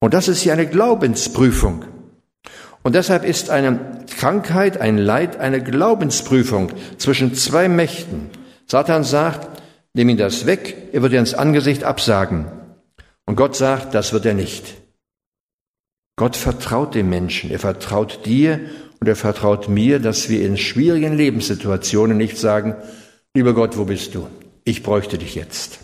und 0.00 0.14
das 0.14 0.28
ist 0.28 0.42
hier 0.42 0.52
eine 0.52 0.66
Glaubensprüfung. 0.66 1.84
Und 2.82 2.94
deshalb 2.94 3.24
ist 3.24 3.50
eine 3.50 4.04
Krankheit, 4.16 4.80
ein 4.80 4.96
Leid 4.96 5.38
eine 5.38 5.62
Glaubensprüfung 5.62 6.72
zwischen 6.98 7.34
zwei 7.34 7.68
Mächten. 7.68 8.30
Satan 8.66 9.02
sagt, 9.02 9.57
nimm 9.98 10.08
ihn 10.10 10.16
das 10.16 10.46
weg, 10.46 10.76
er 10.92 11.02
wird 11.02 11.12
dir 11.12 11.18
ins 11.18 11.34
Angesicht 11.34 11.82
absagen. 11.82 12.46
Und 13.26 13.34
Gott 13.34 13.56
sagt, 13.56 13.94
das 13.94 14.12
wird 14.12 14.24
er 14.26 14.34
nicht. 14.34 14.76
Gott 16.16 16.36
vertraut 16.36 16.94
dem 16.94 17.10
Menschen, 17.10 17.50
er 17.50 17.58
vertraut 17.58 18.24
dir 18.24 18.60
und 19.00 19.08
er 19.08 19.16
vertraut 19.16 19.68
mir, 19.68 19.98
dass 19.98 20.28
wir 20.28 20.46
in 20.46 20.56
schwierigen 20.56 21.16
Lebenssituationen 21.16 22.16
nicht 22.16 22.38
sagen, 22.38 22.76
lieber 23.34 23.54
Gott, 23.54 23.76
wo 23.76 23.84
bist 23.84 24.14
du? 24.14 24.28
Ich 24.64 24.84
bräuchte 24.84 25.18
dich 25.18 25.34
jetzt. 25.34 25.80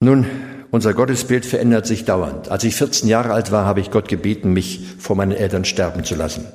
Nun, 0.00 0.26
unser 0.70 0.94
Gottesbild 0.94 1.44
verändert 1.44 1.86
sich 1.86 2.06
dauernd. 2.06 2.48
Als 2.48 2.64
ich 2.64 2.74
14 2.74 3.06
Jahre 3.06 3.34
alt 3.34 3.52
war, 3.52 3.66
habe 3.66 3.80
ich 3.80 3.90
Gott 3.90 4.08
gebeten, 4.08 4.54
mich 4.54 4.80
vor 4.98 5.14
meinen 5.14 5.32
Eltern 5.32 5.66
sterben 5.66 6.04
zu 6.04 6.14
lassen. 6.14 6.46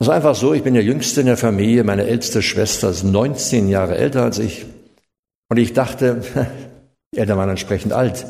Es 0.00 0.06
ist 0.06 0.12
einfach 0.12 0.36
so, 0.36 0.54
ich 0.54 0.62
bin 0.62 0.74
der 0.74 0.84
Jüngste 0.84 1.20
in 1.20 1.26
der 1.26 1.36
Familie, 1.36 1.82
meine 1.82 2.06
älteste 2.06 2.40
Schwester 2.40 2.90
ist 2.90 3.02
19 3.02 3.68
Jahre 3.68 3.96
älter 3.96 4.22
als 4.22 4.38
ich. 4.38 4.64
Und 5.48 5.56
ich 5.56 5.72
dachte, 5.72 6.22
die 7.14 7.18
Eltern 7.18 7.38
waren 7.38 7.50
entsprechend 7.50 7.92
alt. 7.92 8.24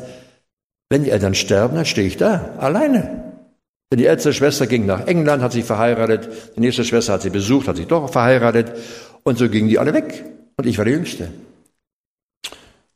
Wenn 0.89 1.03
die 1.03 1.11
Eltern 1.11 1.35
sterben, 1.35 1.75
dann 1.75 1.85
stehe 1.85 2.07
ich 2.07 2.17
da, 2.17 2.55
alleine. 2.57 3.33
Denn 3.91 3.99
die 3.99 4.07
älteste 4.07 4.33
Schwester 4.33 4.65
ging 4.65 4.87
nach 4.87 5.05
England, 5.05 5.43
hat 5.43 5.51
sich 5.51 5.63
verheiratet, 5.63 6.29
die 6.55 6.59
nächste 6.61 6.83
Schwester 6.83 7.13
hat 7.13 7.21
sie 7.21 7.29
besucht, 7.29 7.67
hat 7.67 7.77
sich 7.77 7.87
doch 7.87 8.11
verheiratet. 8.11 8.71
Und 9.23 9.37
so 9.37 9.47
gingen 9.47 9.69
die 9.69 9.77
alle 9.77 9.93
weg. 9.93 10.25
Und 10.57 10.65
ich 10.65 10.77
war 10.79 10.85
der 10.85 10.95
Jüngste. 10.95 11.29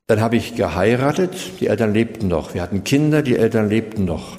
Dann 0.08 0.20
habe 0.20 0.36
ich 0.36 0.56
geheiratet, 0.56 1.60
die 1.60 1.68
Eltern 1.68 1.94
lebten 1.94 2.28
noch. 2.28 2.56
Wir 2.56 2.64
hatten 2.64 2.84
Kinder, 2.84 3.22
die 3.22 3.38
Eltern 3.38 3.70
lebten 3.70 4.06
noch. 4.06 4.38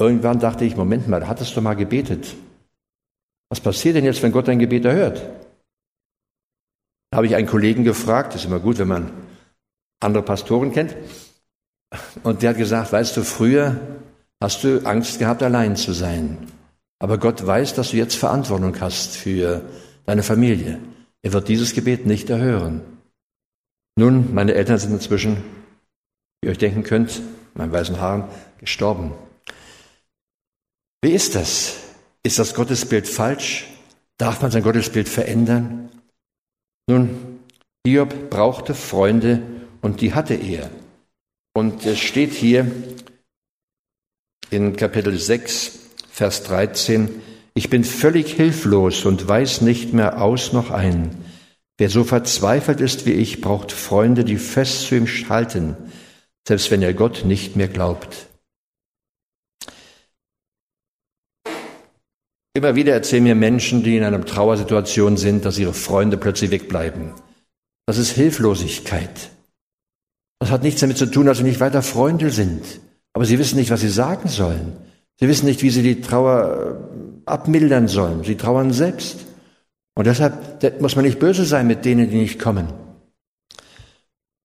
Irgendwann 0.00 0.40
dachte 0.40 0.64
ich, 0.64 0.76
Moment 0.76 1.08
mal, 1.08 1.28
hattest 1.28 1.56
du 1.56 1.60
mal 1.60 1.74
gebetet. 1.74 2.34
Was 3.54 3.60
passiert 3.60 3.94
denn 3.94 4.04
jetzt, 4.04 4.20
wenn 4.20 4.32
Gott 4.32 4.48
dein 4.48 4.58
Gebet 4.58 4.84
erhört? 4.84 5.22
Da 7.12 7.18
habe 7.18 7.28
ich 7.28 7.36
einen 7.36 7.46
Kollegen 7.46 7.84
gefragt, 7.84 8.34
ist 8.34 8.46
immer 8.46 8.58
gut, 8.58 8.78
wenn 8.78 8.88
man 8.88 9.12
andere 10.00 10.24
Pastoren 10.24 10.72
kennt, 10.72 10.96
und 12.24 12.42
der 12.42 12.50
hat 12.50 12.56
gesagt, 12.56 12.92
weißt 12.92 13.16
du, 13.16 13.22
früher 13.22 13.78
hast 14.42 14.64
du 14.64 14.84
Angst 14.84 15.20
gehabt, 15.20 15.40
allein 15.44 15.76
zu 15.76 15.92
sein. 15.92 16.48
Aber 16.98 17.16
Gott 17.16 17.46
weiß, 17.46 17.74
dass 17.74 17.92
du 17.92 17.96
jetzt 17.96 18.16
Verantwortung 18.16 18.80
hast 18.80 19.16
für 19.16 19.62
deine 20.04 20.24
Familie. 20.24 20.80
Er 21.22 21.32
wird 21.32 21.46
dieses 21.46 21.74
Gebet 21.74 22.06
nicht 22.06 22.30
erhören. 22.30 22.80
Nun, 23.96 24.34
meine 24.34 24.54
Eltern 24.54 24.78
sind 24.78 24.94
inzwischen, 24.94 25.36
wie 26.40 26.48
ihr 26.48 26.50
euch 26.50 26.58
denken 26.58 26.82
könnt, 26.82 27.22
meinen 27.54 27.70
weißen 27.70 28.00
Haaren, 28.00 28.24
gestorben. 28.58 29.12
Wie 31.02 31.12
ist 31.12 31.36
das? 31.36 31.83
Ist 32.26 32.38
das 32.38 32.54
Gottesbild 32.54 33.06
falsch? 33.06 33.66
Darf 34.16 34.40
man 34.40 34.50
sein 34.50 34.62
Gottesbild 34.62 35.08
verändern? 35.08 35.90
Nun, 36.88 37.40
Hiob 37.86 38.30
brauchte 38.30 38.74
Freunde 38.74 39.42
und 39.82 40.00
die 40.00 40.14
hatte 40.14 40.34
er. 40.34 40.70
Und 41.52 41.84
es 41.84 41.98
steht 41.98 42.32
hier 42.32 42.70
in 44.50 44.74
Kapitel 44.76 45.18
6, 45.18 45.78
Vers 46.10 46.44
13, 46.44 47.10
ich 47.52 47.68
bin 47.68 47.84
völlig 47.84 48.32
hilflos 48.32 49.04
und 49.04 49.28
weiß 49.28 49.60
nicht 49.60 49.92
mehr 49.92 50.22
aus 50.22 50.52
noch 50.54 50.70
ein. 50.70 51.24
Wer 51.76 51.90
so 51.90 52.04
verzweifelt 52.04 52.80
ist 52.80 53.04
wie 53.04 53.12
ich, 53.12 53.42
braucht 53.42 53.70
Freunde, 53.70 54.24
die 54.24 54.38
fest 54.38 54.86
zu 54.86 54.94
ihm 54.94 55.06
halten, 55.28 55.76
selbst 56.48 56.70
wenn 56.70 56.82
er 56.82 56.94
Gott 56.94 57.24
nicht 57.26 57.54
mehr 57.54 57.68
glaubt. 57.68 58.28
Immer 62.56 62.76
wieder 62.76 62.92
erzählen 62.92 63.24
mir 63.24 63.34
Menschen, 63.34 63.82
die 63.82 63.96
in 63.96 64.04
einer 64.04 64.24
Trauersituation 64.24 65.16
sind, 65.16 65.44
dass 65.44 65.58
ihre 65.58 65.74
Freunde 65.74 66.16
plötzlich 66.16 66.52
wegbleiben. 66.52 67.10
Das 67.84 67.98
ist 67.98 68.12
Hilflosigkeit. 68.12 69.30
Das 70.38 70.52
hat 70.52 70.62
nichts 70.62 70.80
damit 70.80 70.96
zu 70.96 71.06
tun, 71.06 71.26
dass 71.26 71.38
sie 71.38 71.44
nicht 71.44 71.58
weiter 71.58 71.82
Freunde 71.82 72.30
sind. 72.30 72.62
Aber 73.12 73.24
sie 73.24 73.40
wissen 73.40 73.56
nicht, 73.56 73.70
was 73.70 73.80
sie 73.80 73.88
sagen 73.88 74.28
sollen. 74.28 74.76
Sie 75.18 75.26
wissen 75.26 75.46
nicht, 75.46 75.62
wie 75.62 75.70
sie 75.70 75.82
die 75.82 76.00
Trauer 76.00 76.78
äh, 77.26 77.30
abmildern 77.30 77.88
sollen. 77.88 78.22
Sie 78.22 78.36
trauern 78.36 78.72
selbst. 78.72 79.26
Und 79.96 80.06
deshalb 80.06 80.80
muss 80.80 80.94
man 80.94 81.04
nicht 81.04 81.18
böse 81.18 81.44
sein 81.44 81.66
mit 81.66 81.84
denen, 81.84 82.08
die 82.08 82.18
nicht 82.18 82.38
kommen. 82.38 82.68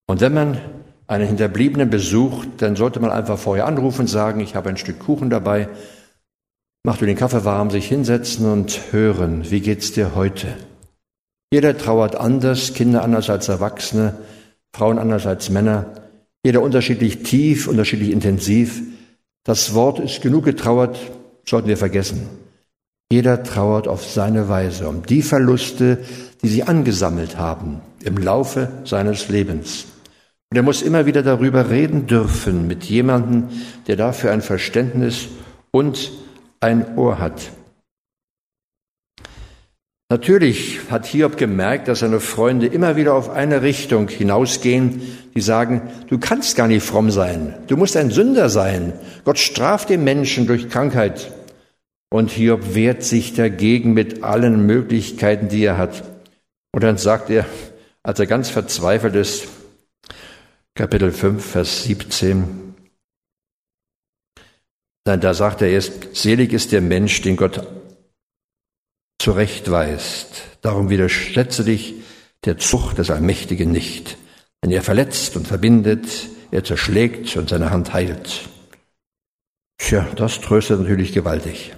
Und 0.07 0.21
wenn 0.21 0.33
man 0.33 0.57
einen 1.05 1.27
Hinterbliebenen 1.27 1.89
besucht, 1.89 2.47
dann 2.57 2.75
sollte 2.75 2.99
man 2.99 3.11
einfach 3.11 3.37
vorher 3.37 3.67
anrufen 3.67 4.01
und 4.01 4.07
sagen, 4.07 4.39
ich 4.39 4.55
habe 4.55 4.69
ein 4.69 4.77
Stück 4.77 4.99
Kuchen 4.99 5.29
dabei, 5.29 5.69
mach 6.83 6.97
du 6.97 7.05
den 7.05 7.17
Kaffee 7.17 7.45
warm, 7.45 7.69
sich 7.69 7.87
hinsetzen 7.87 8.51
und 8.51 8.91
hören, 8.91 9.49
wie 9.49 9.61
geht's 9.61 9.91
dir 9.91 10.15
heute? 10.15 10.47
Jeder 11.51 11.77
trauert 11.77 12.15
anders, 12.15 12.73
Kinder 12.73 13.03
anders 13.03 13.29
als 13.29 13.49
Erwachsene, 13.49 14.15
Frauen 14.73 14.99
anders 14.99 15.25
als 15.25 15.49
Männer, 15.49 15.87
jeder 16.43 16.61
unterschiedlich 16.61 17.23
tief, 17.23 17.67
unterschiedlich 17.67 18.11
intensiv. 18.11 18.81
Das 19.43 19.73
Wort 19.73 19.99
ist 19.99 20.21
genug 20.21 20.45
getrauert, 20.45 20.97
sollten 21.45 21.67
wir 21.67 21.77
vergessen. 21.77 22.27
Jeder 23.11 23.43
trauert 23.43 23.87
auf 23.87 24.05
seine 24.05 24.47
Weise 24.49 24.87
um 24.87 25.03
die 25.05 25.23
Verluste, 25.23 25.97
die 26.43 26.47
sie 26.47 26.63
angesammelt 26.63 27.37
haben 27.37 27.81
im 28.03 28.17
Laufe 28.17 28.71
seines 28.85 29.29
Lebens. 29.29 29.85
Und 30.51 30.57
er 30.57 30.63
muss 30.63 30.81
immer 30.81 31.05
wieder 31.05 31.23
darüber 31.23 31.69
reden 31.69 32.05
dürfen 32.05 32.67
mit 32.67 32.83
jemandem, 32.85 33.49
der 33.87 33.95
dafür 33.95 34.31
ein 34.31 34.41
Verständnis 34.41 35.27
und 35.71 36.11
ein 36.59 36.97
Ohr 36.97 37.19
hat. 37.19 37.51
Natürlich 40.11 40.79
hat 40.89 41.05
Hiob 41.05 41.37
gemerkt, 41.37 41.87
dass 41.87 41.99
seine 41.99 42.19
Freunde 42.19 42.65
immer 42.65 42.95
wieder 42.95 43.13
auf 43.13 43.29
eine 43.29 43.61
Richtung 43.61 44.07
hinausgehen, 44.07 45.01
die 45.35 45.41
sagen, 45.41 45.83
du 46.07 46.17
kannst 46.17 46.55
gar 46.55 46.67
nicht 46.67 46.83
fromm 46.83 47.11
sein, 47.11 47.53
du 47.67 47.77
musst 47.77 47.95
ein 47.95 48.09
Sünder 48.09 48.49
sein, 48.49 48.93
Gott 49.23 49.37
straft 49.37 49.89
den 49.89 50.03
Menschen 50.03 50.47
durch 50.47 50.67
Krankheit, 50.67 51.31
und 52.09 52.31
Hiob 52.31 52.73
wehrt 52.73 53.03
sich 53.03 53.33
dagegen 53.33 53.93
mit 53.93 54.23
allen 54.23 54.65
Möglichkeiten, 54.65 55.47
die 55.47 55.63
er 55.63 55.77
hat. 55.77 56.03
Und 56.71 56.83
dann 56.83 56.97
sagt 56.97 57.29
er, 57.29 57.45
als 58.01 58.19
er 58.19 58.25
ganz 58.25 58.49
verzweifelt 58.49 59.15
ist, 59.15 59.47
Kapitel 60.73 61.11
5, 61.11 61.45
Vers 61.45 61.83
17, 61.83 62.68
dann 65.09 65.21
da 65.21 65.33
sagt 65.33 65.63
er 65.63 65.69
erst, 65.69 66.15
selig 66.15 66.53
ist 66.53 66.71
der 66.71 66.81
Mensch, 66.81 67.23
den 67.23 67.35
Gott 67.35 67.65
zurechtweist. 69.19 70.43
Darum 70.61 70.91
widersetze 70.91 71.63
dich 71.63 71.95
der 72.45 72.59
Zucht 72.59 72.99
des 72.99 73.09
Allmächtigen 73.09 73.71
nicht. 73.71 74.17
Denn 74.63 74.69
er 74.69 74.83
verletzt 74.83 75.35
und 75.35 75.47
verbindet, 75.47 76.05
er 76.51 76.63
zerschlägt 76.63 77.35
und 77.37 77.49
seine 77.49 77.71
Hand 77.71 77.91
heilt. 77.91 78.49
Tja, 79.79 80.07
das 80.15 80.41
tröstet 80.41 80.79
natürlich 80.79 81.11
gewaltig. 81.11 81.73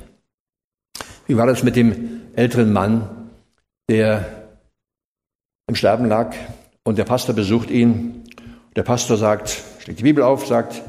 Wie 1.25 1.37
war 1.37 1.47
das 1.47 1.63
mit 1.63 1.77
dem 1.77 2.23
älteren 2.35 2.73
Mann, 2.73 3.29
der 3.89 4.49
im 5.67 5.75
Sterben 5.75 6.05
lag 6.05 6.35
und 6.83 6.97
der 6.97 7.05
Pastor 7.05 7.33
besucht 7.33 7.69
ihn? 7.69 8.23
Der 8.75 8.83
Pastor 8.83 9.15
sagt, 9.15 9.63
schlägt 9.79 9.99
die 9.99 10.03
Bibel 10.03 10.21
auf, 10.21 10.45
sagt, 10.45 10.81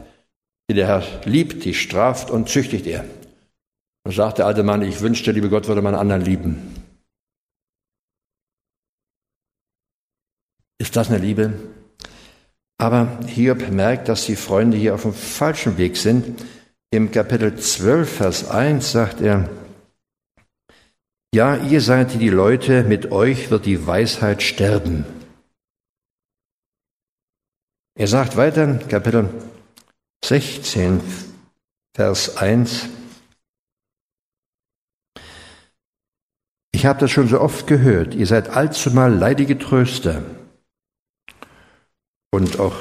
die 0.72 0.76
der 0.76 0.86
Herr 0.86 1.04
liebt, 1.26 1.64
die 1.64 1.74
straft 1.74 2.30
und 2.30 2.48
züchtigt 2.48 2.86
er. 2.86 3.04
Und 4.04 4.12
sagt 4.12 4.38
der 4.38 4.46
alte 4.46 4.62
Mann, 4.62 4.80
ich 4.80 5.00
wünschte, 5.00 5.30
liebe 5.30 5.50
Gott, 5.50 5.68
würde 5.68 5.82
man 5.82 5.94
anderen 5.94 6.22
lieben. 6.22 6.74
Ist 10.78 10.96
das 10.96 11.10
eine 11.10 11.18
Liebe? 11.18 11.52
Aber 12.78 13.20
Hiob 13.26 13.68
merkt, 13.68 14.08
dass 14.08 14.24
die 14.24 14.34
Freunde 14.34 14.78
hier 14.78 14.94
auf 14.94 15.02
dem 15.02 15.12
falschen 15.12 15.76
Weg 15.76 15.96
sind. 15.98 16.42
Im 16.90 17.10
Kapitel 17.10 17.56
12, 17.56 18.10
Vers 18.10 18.50
1 18.50 18.92
sagt 18.92 19.20
er, 19.20 19.48
ja, 21.34 21.56
ihr 21.56 21.82
seid 21.82 22.18
die 22.18 22.30
Leute, 22.30 22.82
mit 22.82 23.12
euch 23.12 23.50
wird 23.50 23.66
die 23.66 23.86
Weisheit 23.86 24.42
sterben. 24.42 25.04
Er 27.94 28.06
sagt 28.06 28.36
weiter, 28.36 28.78
Kapitel 28.88 29.28
16, 30.24 31.00
Vers 31.94 32.36
1, 32.36 32.88
Ich 36.82 36.86
habe 36.86 36.98
das 36.98 37.12
schon 37.12 37.28
so 37.28 37.40
oft 37.40 37.68
gehört, 37.68 38.12
ihr 38.12 38.26
seid 38.26 38.48
allzumal 38.48 39.14
leidige 39.14 39.56
Tröster. 39.56 40.24
Und 42.32 42.58
auch 42.58 42.74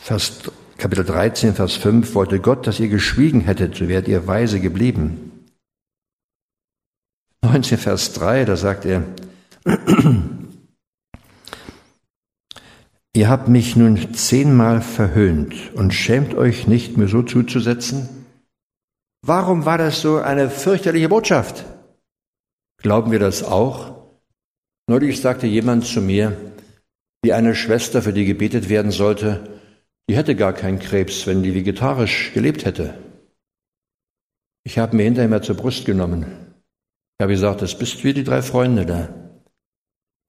Vers, 0.00 0.40
Kapitel 0.76 1.04
13, 1.06 1.54
Vers 1.54 1.74
5, 1.76 2.14
wollte 2.14 2.38
Gott, 2.38 2.66
dass 2.66 2.80
ihr 2.80 2.88
geschwiegen 2.88 3.40
hättet, 3.40 3.76
so 3.76 3.88
wärt 3.88 4.08
ihr 4.08 4.26
weise 4.26 4.60
geblieben. 4.60 5.46
19 7.40 7.78
Vers 7.78 8.12
3, 8.12 8.44
da 8.44 8.56
sagt 8.56 8.84
er, 8.84 9.04
ihr 13.14 13.28
habt 13.28 13.48
mich 13.48 13.76
nun 13.76 14.14
zehnmal 14.14 14.80
verhöhnt 14.80 15.72
und 15.74 15.92
schämt 15.92 16.34
euch 16.34 16.66
nicht, 16.66 16.96
mir 16.96 17.08
so 17.08 17.22
zuzusetzen? 17.22 18.08
Warum 19.24 19.64
war 19.64 19.78
das 19.78 20.00
so 20.00 20.18
eine 20.18 20.50
fürchterliche 20.50 21.08
Botschaft? 21.08 21.64
Glauben 22.78 23.12
wir 23.12 23.18
das 23.18 23.44
auch? 23.44 24.08
Neulich 24.88 25.20
sagte 25.20 25.46
jemand 25.46 25.84
zu 25.84 26.00
mir, 26.00 26.36
wie 27.22 27.32
eine 27.32 27.54
Schwester, 27.54 28.02
für 28.02 28.12
die 28.12 28.24
gebetet 28.24 28.68
werden 28.68 28.90
sollte, 28.90 29.48
die 30.08 30.16
hätte 30.16 30.34
gar 30.34 30.52
keinen 30.52 30.80
Krebs, 30.80 31.26
wenn 31.26 31.44
die 31.44 31.54
vegetarisch 31.54 32.32
gelebt 32.34 32.64
hätte. 32.64 32.98
Ich 34.64 34.78
habe 34.78 34.96
mir 34.96 35.04
hinterher 35.04 35.28
mal 35.28 35.42
zur 35.42 35.56
Brust 35.56 35.84
genommen. 35.84 36.26
Ich 37.18 37.22
habe 37.22 37.32
gesagt, 37.32 37.62
das 37.62 37.78
bist 37.78 38.02
wie 38.02 38.12
die 38.12 38.24
drei 38.24 38.42
Freunde 38.42 38.86
da. 38.86 39.08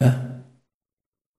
Ja? 0.01 0.32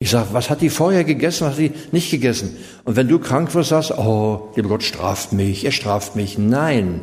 Ich 0.04 0.10
sage, 0.10 0.28
was 0.32 0.50
hat 0.50 0.60
die 0.60 0.68
vorher 0.68 1.02
gegessen, 1.02 1.46
was 1.46 1.54
hat 1.54 1.60
die 1.60 1.72
nicht 1.90 2.10
gegessen? 2.10 2.58
Und 2.84 2.94
wenn 2.94 3.08
du 3.08 3.18
krank 3.18 3.54
wirst, 3.54 3.70
sagst, 3.70 3.92
oh, 3.92 4.52
lieber 4.54 4.68
Gott 4.68 4.82
straft 4.82 5.32
mich, 5.32 5.64
er 5.64 5.72
straft 5.72 6.14
mich. 6.14 6.36
Nein. 6.36 7.00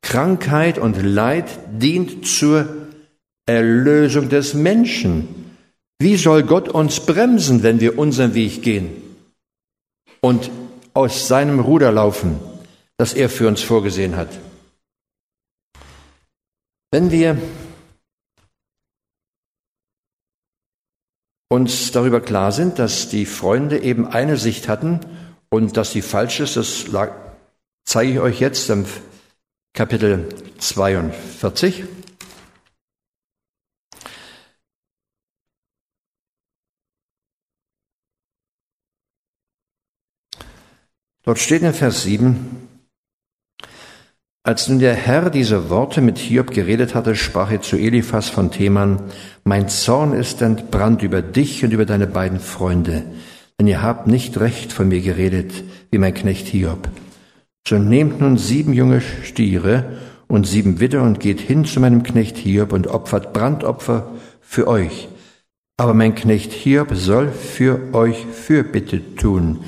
Krankheit 0.00 0.78
und 0.78 1.02
Leid 1.02 1.46
dient 1.72 2.24
zur 2.24 2.68
Erlösung 3.46 4.28
des 4.28 4.54
Menschen. 4.54 5.26
Wie 5.98 6.14
soll 6.14 6.44
Gott 6.44 6.68
uns 6.68 7.00
bremsen, 7.00 7.64
wenn 7.64 7.80
wir 7.80 7.98
unseren 7.98 8.34
Weg 8.34 8.62
gehen 8.62 8.92
und 10.20 10.52
aus 10.92 11.26
seinem 11.26 11.58
Ruder 11.58 11.90
laufen, 11.90 12.38
das 12.96 13.14
er 13.14 13.28
für 13.28 13.48
uns 13.48 13.60
vorgesehen 13.60 14.14
hat? 14.14 14.28
Wenn 16.92 17.10
wir 17.10 17.36
uns 21.48 21.92
darüber 21.92 22.20
klar 22.20 22.52
sind, 22.52 22.78
dass 22.78 23.08
die 23.08 23.26
Freunde 23.26 23.78
eben 23.78 24.06
eine 24.06 24.36
Sicht 24.36 24.68
hatten 24.68 25.00
und 25.50 25.76
dass 25.76 25.92
sie 25.92 26.02
falsch 26.02 26.40
ist, 26.40 26.56
das 26.56 26.88
lag, 26.88 27.14
zeige 27.84 28.12
ich 28.12 28.20
euch 28.20 28.40
jetzt 28.40 28.70
im 28.70 28.86
Kapitel 29.72 30.28
42. 30.58 31.84
Dort 41.24 41.38
steht 41.38 41.62
in 41.62 41.72
Vers 41.72 42.02
7, 42.02 42.68
als 44.44 44.68
nun 44.68 44.78
der 44.78 44.94
Herr 44.94 45.30
diese 45.30 45.70
Worte 45.70 46.02
mit 46.02 46.18
Hiob 46.18 46.50
geredet 46.50 46.94
hatte, 46.94 47.16
sprach 47.16 47.50
er 47.50 47.62
zu 47.62 47.76
Eliphas 47.76 48.28
von 48.28 48.50
Theman, 48.50 49.00
mein 49.42 49.70
Zorn 49.70 50.12
ist 50.12 50.42
entbrannt 50.42 51.02
über 51.02 51.22
dich 51.22 51.64
und 51.64 51.72
über 51.72 51.86
deine 51.86 52.06
beiden 52.06 52.38
Freunde, 52.38 53.04
denn 53.58 53.66
ihr 53.66 53.82
habt 53.82 54.06
nicht 54.06 54.38
recht 54.38 54.70
von 54.70 54.88
mir 54.88 55.00
geredet, 55.00 55.64
wie 55.90 55.96
mein 55.96 56.12
Knecht 56.12 56.46
Hiob. 56.48 56.88
So 57.66 57.78
nehmt 57.78 58.20
nun 58.20 58.36
sieben 58.36 58.74
junge 58.74 59.00
Stiere 59.00 59.96
und 60.28 60.46
sieben 60.46 60.78
Widder 60.78 61.02
und 61.02 61.20
geht 61.20 61.40
hin 61.40 61.64
zu 61.64 61.80
meinem 61.80 62.02
Knecht 62.02 62.36
Hiob 62.36 62.74
und 62.74 62.86
opfert 62.86 63.32
Brandopfer 63.32 64.12
für 64.42 64.68
euch. 64.68 65.08
Aber 65.78 65.94
mein 65.94 66.14
Knecht 66.14 66.52
Hiob 66.52 66.94
soll 66.94 67.32
für 67.32 67.94
euch 67.94 68.26
Fürbitte 68.26 69.16
tun, 69.16 69.60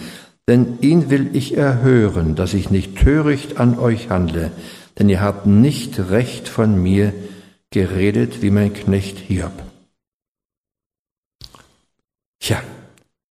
denn 0.48 0.78
ihn 0.80 1.10
will 1.10 1.34
ich 1.34 1.56
erhören, 1.56 2.36
dass 2.36 2.54
ich 2.54 2.70
nicht 2.70 2.96
töricht 2.96 3.58
an 3.58 3.78
euch 3.78 4.10
handle, 4.10 4.52
denn 4.98 5.08
ihr 5.08 5.20
habt 5.20 5.46
nicht 5.46 5.98
recht 6.10 6.48
von 6.48 6.80
mir 6.80 7.12
geredet 7.70 8.42
wie 8.42 8.50
mein 8.50 8.72
Knecht 8.72 9.18
Hiob. 9.18 9.52
Tja, 12.40 12.62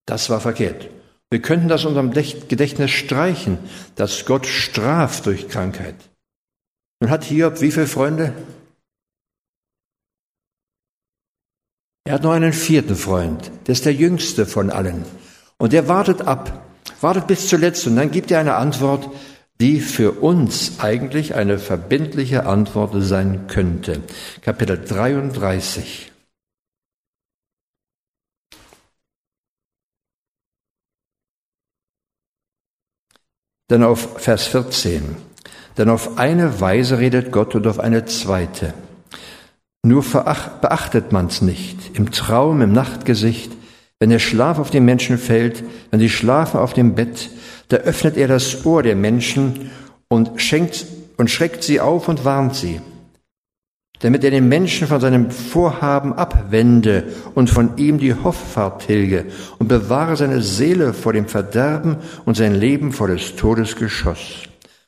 das 0.05 0.29
war 0.29 0.41
verkehrt. 0.41 0.89
Wir 1.31 1.41
könnten 1.41 1.67
das 1.67 1.85
unserem 1.85 2.11
Gedächtnis 2.11 2.91
streichen, 2.91 3.57
dass 3.95 4.25
Gott 4.25 4.45
straft 4.45 5.25
durch 5.25 5.47
Krankheit. 5.47 5.95
Nun 6.99 7.09
hat 7.09 7.23
Hiob 7.23 7.61
wie 7.61 7.71
viele 7.71 7.87
Freunde? 7.87 8.33
Er 12.07 12.13
hat 12.13 12.23
noch 12.23 12.31
einen 12.31 12.53
vierten 12.53 12.95
Freund, 12.95 13.49
der 13.65 13.73
ist 13.73 13.85
der 13.85 13.93
jüngste 13.93 14.45
von 14.45 14.69
allen. 14.69 15.05
Und 15.57 15.73
der 15.73 15.87
wartet 15.87 16.21
ab, 16.21 16.64
wartet 17.01 17.27
bis 17.27 17.47
zuletzt 17.47 17.85
und 17.87 17.95
dann 17.95 18.11
gibt 18.11 18.31
er 18.31 18.39
eine 18.39 18.55
Antwort, 18.55 19.09
die 19.61 19.79
für 19.79 20.11
uns 20.11 20.79
eigentlich 20.79 21.35
eine 21.35 21.57
verbindliche 21.59 22.45
Antwort 22.45 22.93
sein 22.97 23.47
könnte. 23.47 24.01
Kapitel 24.41 24.83
33. 24.83 26.11
Denn 33.69 33.83
auf 33.83 34.21
Vers 34.21 34.47
14. 34.47 35.15
Denn 35.77 35.89
auf 35.89 36.17
eine 36.17 36.61
Weise 36.61 36.99
redet 36.99 37.31
Gott 37.31 37.55
und 37.55 37.65
auf 37.67 37.79
eine 37.79 38.05
zweite. 38.05 38.73
Nur 39.83 40.03
beachtet 40.03 41.11
man's 41.11 41.41
nicht. 41.41 41.95
Im 41.95 42.11
Traum, 42.11 42.61
im 42.61 42.73
Nachtgesicht, 42.73 43.51
wenn 43.99 44.09
der 44.09 44.19
Schlaf 44.19 44.59
auf 44.59 44.69
den 44.69 44.85
Menschen 44.85 45.17
fällt, 45.17 45.63
wenn 45.91 45.99
sie 45.99 46.09
schlafen 46.09 46.59
auf 46.59 46.73
dem 46.73 46.95
Bett, 46.95 47.29
da 47.69 47.77
öffnet 47.77 48.17
er 48.17 48.27
das 48.27 48.65
Ohr 48.65 48.83
der 48.83 48.95
Menschen 48.95 49.71
und 50.07 50.41
schenkt 50.41 50.85
und 51.17 51.29
schreckt 51.29 51.63
sie 51.63 51.79
auf 51.79 52.07
und 52.07 52.25
warnt 52.25 52.55
sie, 52.55 52.81
damit 54.01 54.23
er 54.23 54.31
den 54.31 54.49
Menschen 54.49 54.87
von 54.87 54.99
seinem 54.99 55.31
Vorhaben 55.31 56.13
abwende 56.13 57.05
und 57.33 57.49
von 57.49 57.77
ihm 57.77 57.97
die 57.97 58.13
Hoffart 58.13 58.85
tilge 58.85 59.25
und 59.59 59.67
bewahre 59.67 60.17
seine 60.17 60.41
Seele 60.41 60.93
vor 60.93 61.13
dem 61.13 61.27
Verderben 61.27 61.97
und 62.25 62.35
sein 62.35 62.53
Leben 62.53 62.91
vor 62.91 63.07
des 63.07 63.35
Todes 63.35 63.77
Geschoss. 63.77 64.43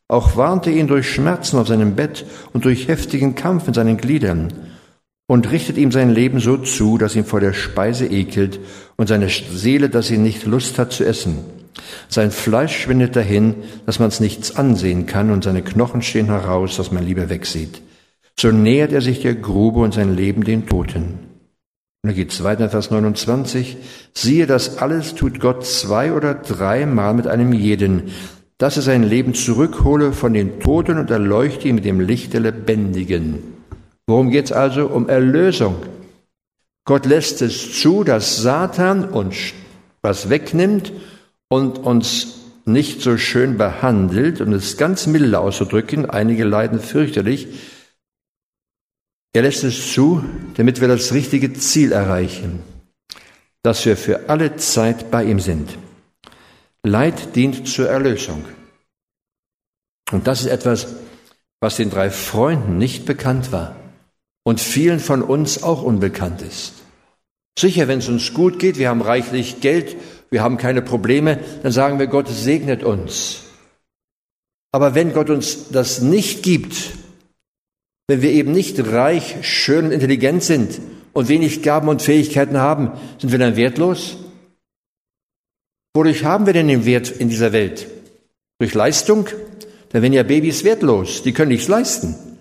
Auch 0.09 0.37
warnte 0.37 0.69
ihn 0.69 0.87
durch 0.87 1.11
Schmerzen 1.11 1.57
auf 1.57 1.67
seinem 1.67 1.95
Bett 1.95 2.25
und 2.53 2.65
durch 2.65 2.87
heftigen 2.87 3.35
Kampf 3.35 3.67
in 3.67 3.73
seinen 3.73 3.97
Gliedern 3.97 4.53
und 5.27 5.51
richtet 5.51 5.77
ihm 5.77 5.91
sein 5.91 6.09
Leben 6.09 6.39
so 6.39 6.57
zu, 6.57 6.97
dass 6.97 7.15
ihm 7.15 7.25
vor 7.25 7.41
der 7.41 7.53
Speise 7.53 8.05
ekelt 8.05 8.59
und 8.95 9.07
seine 9.07 9.29
Seele, 9.29 9.89
dass 9.89 10.07
sie 10.07 10.17
nicht 10.17 10.45
Lust 10.45 10.79
hat 10.79 10.93
zu 10.93 11.05
essen. 11.05 11.39
Sein 12.07 12.31
Fleisch 12.31 12.77
schwindet 12.77 13.15
dahin, 13.15 13.55
dass 13.85 13.99
man 13.99 14.07
es 14.07 14.19
nichts 14.19 14.55
ansehen 14.55 15.05
kann 15.05 15.29
und 15.29 15.43
seine 15.43 15.61
Knochen 15.61 16.01
stehen 16.01 16.27
heraus, 16.27 16.77
dass 16.77 16.91
man 16.91 17.05
lieber 17.05 17.29
wegsieht. 17.29 17.81
So 18.39 18.51
nähert 18.51 18.93
er 18.93 19.01
sich 19.01 19.21
der 19.21 19.35
Grube 19.35 19.81
und 19.81 19.93
sein 19.93 20.15
Leben 20.15 20.43
den 20.43 20.65
Toten. 20.65 21.19
Und 22.03 22.11
dann 22.11 22.15
geht's 22.15 22.43
weiter, 22.43 22.69
Vers 22.69 22.89
29. 22.91 23.77
Siehe, 24.13 24.47
das 24.47 24.77
alles 24.77 25.15
tut 25.15 25.39
Gott 25.39 25.65
zwei 25.65 26.13
oder 26.13 26.35
dreimal 26.35 27.13
mit 27.13 27.27
einem 27.27 27.51
jeden, 27.51 28.11
dass 28.57 28.77
er 28.77 28.83
sein 28.83 29.03
Leben 29.03 29.33
zurückhole 29.33 30.13
von 30.13 30.33
den 30.33 30.59
Toten 30.59 30.97
und 30.97 31.11
erleuchte 31.11 31.67
ihn 31.67 31.75
mit 31.75 31.85
dem 31.85 31.99
Licht 31.99 32.33
der 32.33 32.41
Lebendigen. 32.41 33.56
Worum 34.07 34.31
geht 34.31 34.45
es 34.45 34.51
also? 34.53 34.87
Um 34.87 35.09
Erlösung. 35.09 35.85
Gott 36.85 37.05
lässt 37.05 37.41
es 37.41 37.81
zu, 37.81 38.05
dass 38.05 38.37
Satan 38.37 39.09
uns 39.09 39.35
was 40.01 40.29
wegnimmt 40.29 40.93
und 41.49 41.79
uns 41.79 42.35
nicht 42.63 43.01
so 43.01 43.17
schön 43.17 43.57
behandelt, 43.57 44.39
um 44.39 44.53
es 44.53 44.77
ganz 44.77 45.05
milde 45.07 45.39
auszudrücken, 45.39 46.09
einige 46.09 46.45
leiden 46.45 46.79
fürchterlich. 46.79 47.47
Er 49.33 49.41
lässt 49.41 49.65
es 49.65 49.93
zu, 49.93 50.23
damit 50.55 50.79
wir 50.79 50.87
das 50.87 51.13
richtige 51.13 51.51
Ziel 51.53 51.91
erreichen, 51.91 52.59
dass 53.63 53.85
wir 53.85 53.97
für 53.97 54.29
alle 54.29 54.55
Zeit 54.55 55.11
bei 55.11 55.25
ihm 55.25 55.41
sind. 55.41 55.77
Leid 56.83 57.35
dient 57.35 57.67
zur 57.67 57.89
Erlösung. 57.89 58.45
Und 60.11 60.27
das 60.27 60.41
ist 60.41 60.47
etwas, 60.47 60.95
was 61.59 61.75
den 61.75 61.89
drei 61.89 62.09
Freunden 62.09 62.77
nicht 62.77 63.05
bekannt 63.05 63.51
war 63.51 63.76
und 64.47 64.61
vielen 64.61 65.01
von 65.01 65.23
uns 65.23 65.61
auch 65.61 65.83
unbekannt 65.83 66.41
ist. 66.41 66.71
Sicher, 67.59 67.89
wenn 67.89 67.99
es 67.99 68.07
uns 68.07 68.33
gut 68.33 68.59
geht, 68.59 68.77
wir 68.77 68.87
haben 68.87 69.01
reichlich 69.01 69.59
Geld, 69.59 69.97
wir 70.29 70.41
haben 70.41 70.55
keine 70.55 70.81
Probleme, 70.81 71.41
dann 71.63 71.73
sagen 71.73 71.99
wir, 71.99 72.07
Gott 72.07 72.29
segnet 72.29 72.81
uns. 72.81 73.41
Aber 74.71 74.95
wenn 74.95 75.11
Gott 75.11 75.29
uns 75.29 75.67
das 75.67 75.99
nicht 75.99 76.43
gibt, 76.43 76.93
wenn 78.07 78.21
wir 78.21 78.31
eben 78.31 78.53
nicht 78.53 78.79
reich, 78.87 79.35
schön 79.41 79.87
und 79.87 79.91
intelligent 79.91 80.41
sind 80.43 80.79
und 81.11 81.27
wenig 81.27 81.61
Gaben 81.61 81.89
und 81.89 82.01
Fähigkeiten 82.01 82.55
haben, 82.55 82.93
sind 83.19 83.33
wir 83.33 83.39
dann 83.39 83.57
wertlos? 83.57 84.15
Wodurch 85.93 86.23
haben 86.23 86.45
wir 86.45 86.53
denn 86.53 86.69
den 86.69 86.85
Wert 86.85 87.11
in 87.11 87.27
dieser 87.27 87.51
Welt? 87.51 87.87
Durch 88.59 88.73
Leistung? 88.73 89.27
Dann 89.89 90.03
werden 90.03 90.13
ja 90.13 90.23
Babys 90.23 90.63
wertlos, 90.63 91.21
die 91.21 91.33
können 91.33 91.51
nichts 91.51 91.67
leisten. 91.67 92.36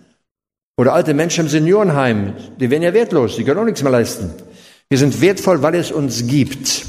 Oder 0.76 0.92
alte 0.92 1.14
Menschen 1.14 1.46
im 1.46 1.50
Seniorenheim, 1.50 2.34
die 2.58 2.70
werden 2.70 2.82
ja 2.82 2.92
wertlos, 2.92 3.36
die 3.36 3.44
können 3.44 3.60
auch 3.60 3.64
nichts 3.64 3.82
mehr 3.82 3.92
leisten. 3.92 4.34
Wir 4.88 4.98
sind 4.98 5.20
wertvoll, 5.20 5.62
weil 5.62 5.74
es 5.74 5.90
uns 5.90 6.26
gibt, 6.26 6.84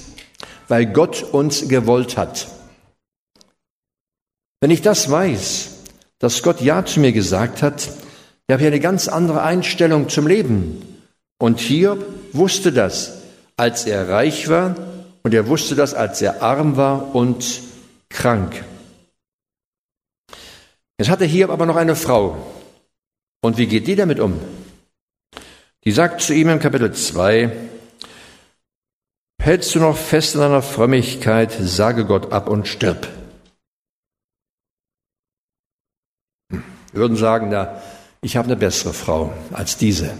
weil 0.67 0.87
Gott 0.87 1.23
uns 1.23 1.67
gewollt 1.67 2.17
hat. 2.17 2.47
Wenn 4.59 4.71
ich 4.71 4.81
das 4.81 5.09
weiß, 5.09 5.69
dass 6.19 6.43
Gott 6.43 6.61
Ja 6.61 6.85
zu 6.85 6.99
mir 6.99 7.11
gesagt 7.11 7.61
hat, 7.61 7.89
ich 8.47 8.53
habe 8.53 8.61
ich 8.61 8.67
eine 8.67 8.79
ganz 8.79 9.07
andere 9.07 9.43
Einstellung 9.43 10.09
zum 10.09 10.27
Leben. 10.27 11.01
Und 11.39 11.59
Hiob 11.59 12.03
wusste 12.33 12.71
das, 12.71 13.21
als 13.55 13.85
er 13.85 14.09
reich 14.09 14.49
war, 14.49 14.75
und 15.23 15.33
er 15.33 15.47
wusste 15.47 15.75
das, 15.75 15.93
als 15.93 16.21
er 16.21 16.41
arm 16.41 16.77
war 16.77 17.13
und 17.13 17.61
krank. 18.09 18.63
Jetzt 20.97 21.09
hatte 21.09 21.25
Hiob 21.25 21.51
aber 21.51 21.65
noch 21.65 21.75
eine 21.75 21.95
Frau, 21.95 22.37
und 23.41 23.57
wie 23.57 23.67
geht 23.67 23.87
die 23.87 23.95
damit 23.95 24.19
um? 24.19 24.39
Die 25.83 25.91
sagt 25.91 26.21
zu 26.21 26.33
ihm 26.33 26.49
im 26.49 26.59
Kapitel 26.59 26.93
2, 26.93 27.69
Hältst 29.41 29.75
du 29.75 29.79
noch 29.79 29.95
fest 29.95 30.35
in 30.35 30.41
deiner 30.41 30.61
Frömmigkeit, 30.61 31.55
sage 31.57 32.05
Gott 32.05 32.33
ab 32.33 32.49
und 32.49 32.67
stirb. 32.67 33.07
Wir 36.49 37.01
würden 37.01 37.15
sagen, 37.15 37.49
na, 37.49 37.81
ich 38.21 38.35
habe 38.35 38.47
eine 38.47 38.57
bessere 38.57 38.91
Frau 38.91 39.31
als 39.53 39.77
diese. 39.77 40.13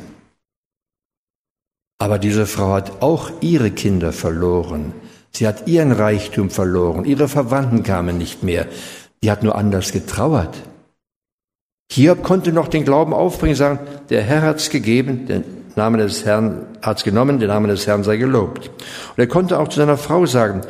Aber 1.99 2.19
diese 2.19 2.45
Frau 2.45 2.73
hat 2.73 3.01
auch 3.01 3.31
ihre 3.41 3.71
Kinder 3.71 4.13
verloren. 4.13 4.93
Sie 5.31 5.47
hat 5.47 5.67
ihren 5.67 5.91
Reichtum 5.91 6.49
verloren. 6.49 7.03
Ihre 7.03 7.27
Verwandten 7.27 7.83
kamen 7.83 8.17
nicht 8.17 8.43
mehr. 8.43 8.67
Die 9.23 9.31
hat 9.31 9.43
nur 9.43 9.55
anders 9.55 9.91
getrauert. 9.91 10.55
Hiob 11.91 12.23
konnte 12.23 12.51
noch 12.51 12.67
den 12.67 12.83
Glauben 12.83 13.13
aufbringen, 13.13 13.55
sagen, 13.55 13.79
der 14.09 14.21
Herr 14.21 14.41
hat's 14.41 14.69
gegeben, 14.69 15.25
der 15.27 15.43
Name 15.75 15.97
des 15.97 16.25
Herrn 16.25 16.65
hat's 16.81 17.03
genommen, 17.03 17.39
der 17.39 17.47
Name 17.47 17.67
des 17.67 17.87
Herrn 17.87 18.03
sei 18.03 18.17
gelobt. 18.17 18.67
Und 18.67 19.17
er 19.17 19.27
konnte 19.27 19.59
auch 19.59 19.67
zu 19.67 19.79
seiner 19.79 19.97
Frau 19.97 20.25
sagen, 20.25 20.61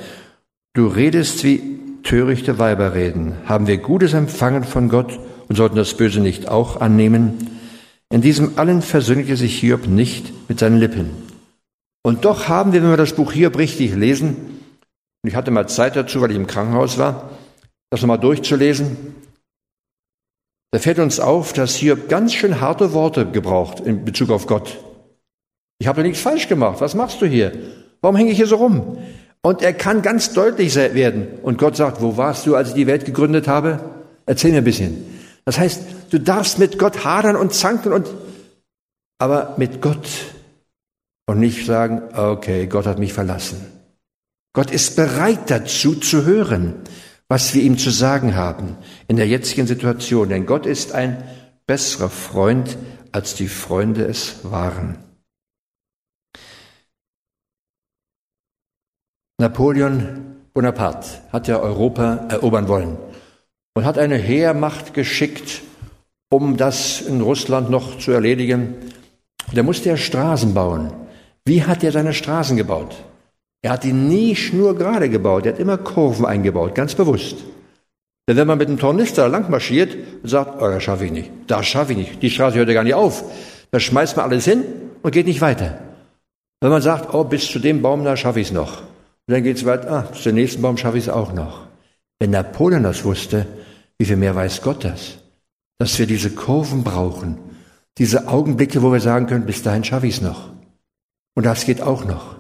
du 0.74 0.88
redest 0.88 1.44
wie 1.44 1.80
törichte 2.04 2.60
Weiber 2.60 2.94
reden. 2.94 3.36
Haben 3.46 3.68
wir 3.68 3.78
Gutes 3.78 4.14
empfangen 4.14 4.64
von 4.64 4.90
Gott 4.90 5.20
und 5.50 5.56
sollten 5.56 5.76
das 5.76 5.96
Böse 5.96 6.20
nicht 6.20 6.48
auch 6.48 6.80
annehmen? 6.80 7.60
In 8.10 8.22
diesem 8.22 8.58
allen 8.58 8.82
versöhnte 8.82 9.36
sich 9.36 9.60
Hiob 9.60 9.88
nicht 9.88 10.32
mit 10.48 10.60
seinen 10.60 10.78
Lippen. 10.78 11.10
Und 12.04 12.24
doch 12.24 12.48
haben 12.48 12.72
wir, 12.72 12.82
wenn 12.82 12.90
wir 12.90 12.98
das 12.98 13.14
Buch 13.14 13.34
Hiob 13.34 13.58
richtig 13.58 13.94
lesen, 13.96 14.38
und 15.24 15.30
ich 15.30 15.36
hatte 15.36 15.52
mal 15.52 15.68
Zeit 15.68 15.96
dazu, 15.98 16.22
weil 16.22 16.32
ich 16.32 16.38
im 16.38 16.48
Krankenhaus 16.48 16.98
war, 16.98 17.32
das 17.90 18.02
nochmal 18.02 18.20
durchzulesen, 18.20 18.96
da 20.72 20.80
fällt 20.80 21.00
uns 21.00 21.20
auf, 21.20 21.54
dass 21.54 21.76
hier 21.76 21.96
ganz 21.96 22.34
schön 22.34 22.60
harte 22.60 22.94
Worte 22.94 23.26
gebraucht 23.26 23.80
in 23.80 24.04
Bezug 24.04 24.30
auf 24.30 24.48
Gott. 24.48 24.78
Ich 25.80 25.88
habe 25.88 26.02
nichts 26.02 26.20
falsch 26.20 26.48
gemacht. 26.48 26.82
Was 26.82 26.96
machst 26.96 27.22
du 27.22 27.26
hier? 27.26 27.54
Warum 28.02 28.16
hänge 28.16 28.32
ich 28.32 28.38
hier 28.38 28.48
so 28.48 28.58
rum? 28.58 28.98
Und 29.42 29.62
er 29.62 29.74
kann 29.74 30.02
ganz 30.02 30.34
deutlich 30.34 30.76
werden. 30.76 31.40
Und 31.42 31.58
Gott 31.58 31.78
sagt, 31.78 32.02
wo 32.02 32.18
warst 32.18 32.46
du, 32.46 32.56
als 32.56 32.70
ich 32.70 32.74
die 32.74 32.88
Welt 32.88 33.06
gegründet 33.06 33.48
habe? 33.48 33.80
Erzähl 34.26 34.52
mir 34.52 34.58
ein 34.58 34.64
bisschen. 34.64 35.06
Das 35.46 35.58
heißt, 35.58 35.84
du 36.10 36.20
darfst 36.20 36.60
mit 36.60 36.78
Gott 36.78 37.06
hadern 37.06 37.38
und 37.38 37.54
zanken 37.54 37.94
und, 37.94 38.08
aber 39.20 39.56
mit 39.58 39.82
Gott 39.82 40.08
und 41.28 41.40
nicht 41.40 41.66
sagen, 41.66 42.02
okay, 42.14 42.68
Gott 42.68 42.86
hat 42.86 43.00
mich 43.00 43.14
verlassen. 43.14 43.66
Gott 44.54 44.72
ist 44.72 44.96
bereit 44.96 45.50
dazu 45.50 45.96
zu 45.96 46.26
hören, 46.26 46.74
was 47.30 47.54
wir 47.54 47.62
ihm 47.62 47.78
zu 47.78 47.90
sagen 47.90 48.36
haben 48.36 48.78
in 49.08 49.18
der 49.18 49.28
jetzigen 49.28 49.68
Situation. 49.68 50.30
Denn 50.30 50.46
Gott 50.46 50.66
ist 50.66 50.94
ein 50.94 51.24
besserer 51.66 52.10
Freund, 52.10 52.78
als 53.12 53.36
die 53.36 53.48
Freunde 53.48 54.06
es 54.06 54.40
waren. 54.44 54.98
Napoleon 59.40 60.38
Bonaparte 60.54 61.22
hat 61.32 61.48
ja 61.48 61.60
Europa 61.60 62.26
erobern 62.30 62.68
wollen 62.68 62.98
und 63.76 63.86
hat 63.86 64.00
eine 64.00 64.18
Heermacht 64.18 64.96
geschickt, 64.96 65.62
um 66.30 66.58
das 66.58 67.02
in 67.02 67.22
Russland 67.22 67.70
noch 67.70 68.00
zu 68.00 68.12
erledigen. 68.12 68.76
Da 69.54 69.62
musste 69.62 69.90
er 69.90 69.98
Straßen 69.98 70.56
bauen. 70.56 70.92
Wie 71.46 71.64
hat 71.64 71.84
er 71.84 71.92
seine 71.92 72.14
Straßen 72.14 72.58
gebaut? 72.58 72.96
Er 73.62 73.72
hat 73.72 73.84
die 73.84 73.94
nie 73.94 74.36
schnurgerade 74.36 75.10
gebaut, 75.10 75.46
er 75.46 75.54
hat 75.54 75.60
immer 75.60 75.78
Kurven 75.78 76.26
eingebaut, 76.26 76.76
ganz 76.76 76.96
bewusst. 76.96 77.38
Denn 78.28 78.38
wenn 78.38 78.48
man 78.48 78.58
mit 78.58 78.68
einem 78.68 78.78
Tornister 78.78 79.30
lang 79.30 79.50
marschiert 79.50 79.96
und 80.22 80.30
sagt, 80.30 80.62
oh, 80.62 80.68
das 80.68 80.84
schaffe 80.84 81.06
ich 81.06 81.12
nicht, 81.12 81.32
das 81.48 81.66
schaffe 81.66 81.94
ich 81.94 81.98
nicht, 81.98 82.22
die 82.22 82.30
Straße 82.30 82.58
hört 82.58 82.68
ja 82.68 82.74
gar 82.74 82.84
nicht 82.84 82.94
auf, 82.94 83.24
da 83.72 83.80
schmeißt 83.80 84.18
man 84.18 84.30
alles 84.30 84.46
hin 84.46 84.64
und 85.02 85.12
geht 85.12 85.28
nicht 85.28 85.42
weiter. 85.42 85.80
Wenn 86.60 86.72
man 86.72 86.82
sagt, 86.82 87.14
oh, 87.14 87.24
bis 87.24 87.50
zu 87.50 87.60
dem 87.60 87.82
Baum 87.82 88.04
da 88.04 88.18
schaffe 88.18 88.40
ich 88.40 88.48
es 88.48 88.54
noch. 88.54 88.82
Und 88.82 89.34
dann 89.34 89.44
geht 89.44 89.58
es 89.58 89.66
weiter, 89.66 89.92
ah, 89.92 90.02
bis 90.02 90.24
zum 90.24 90.34
nächsten 90.34 90.62
Baum 90.62 90.78
schaffe 90.78 90.98
ich 90.98 91.06
es 91.06 91.10
auch 91.10 91.34
noch. 91.34 91.68
Wenn 92.20 92.32
Napoleon 92.32 92.84
das 92.84 93.04
wusste, 93.04 93.46
wie 93.98 94.06
viel 94.06 94.18
mehr 94.18 94.36
weiß 94.36 94.62
Gott 94.62 94.84
das? 94.84 95.18
Dass 95.80 96.00
wir 96.00 96.08
diese 96.08 96.32
Kurven 96.32 96.84
brauchen, 96.84 97.38
diese 97.98 98.28
Augenblicke, 98.28 98.82
wo 98.82 98.92
wir 98.92 99.00
sagen 99.00 99.28
können, 99.28 99.46
bis 99.46 99.64
dahin 99.64 99.84
schaffe 99.84 100.08
ich 100.08 100.16
es 100.16 100.22
noch. 100.22 100.50
Und 101.36 101.46
das 101.46 101.66
geht 101.66 101.82
auch 101.82 102.06
noch. 102.06 102.37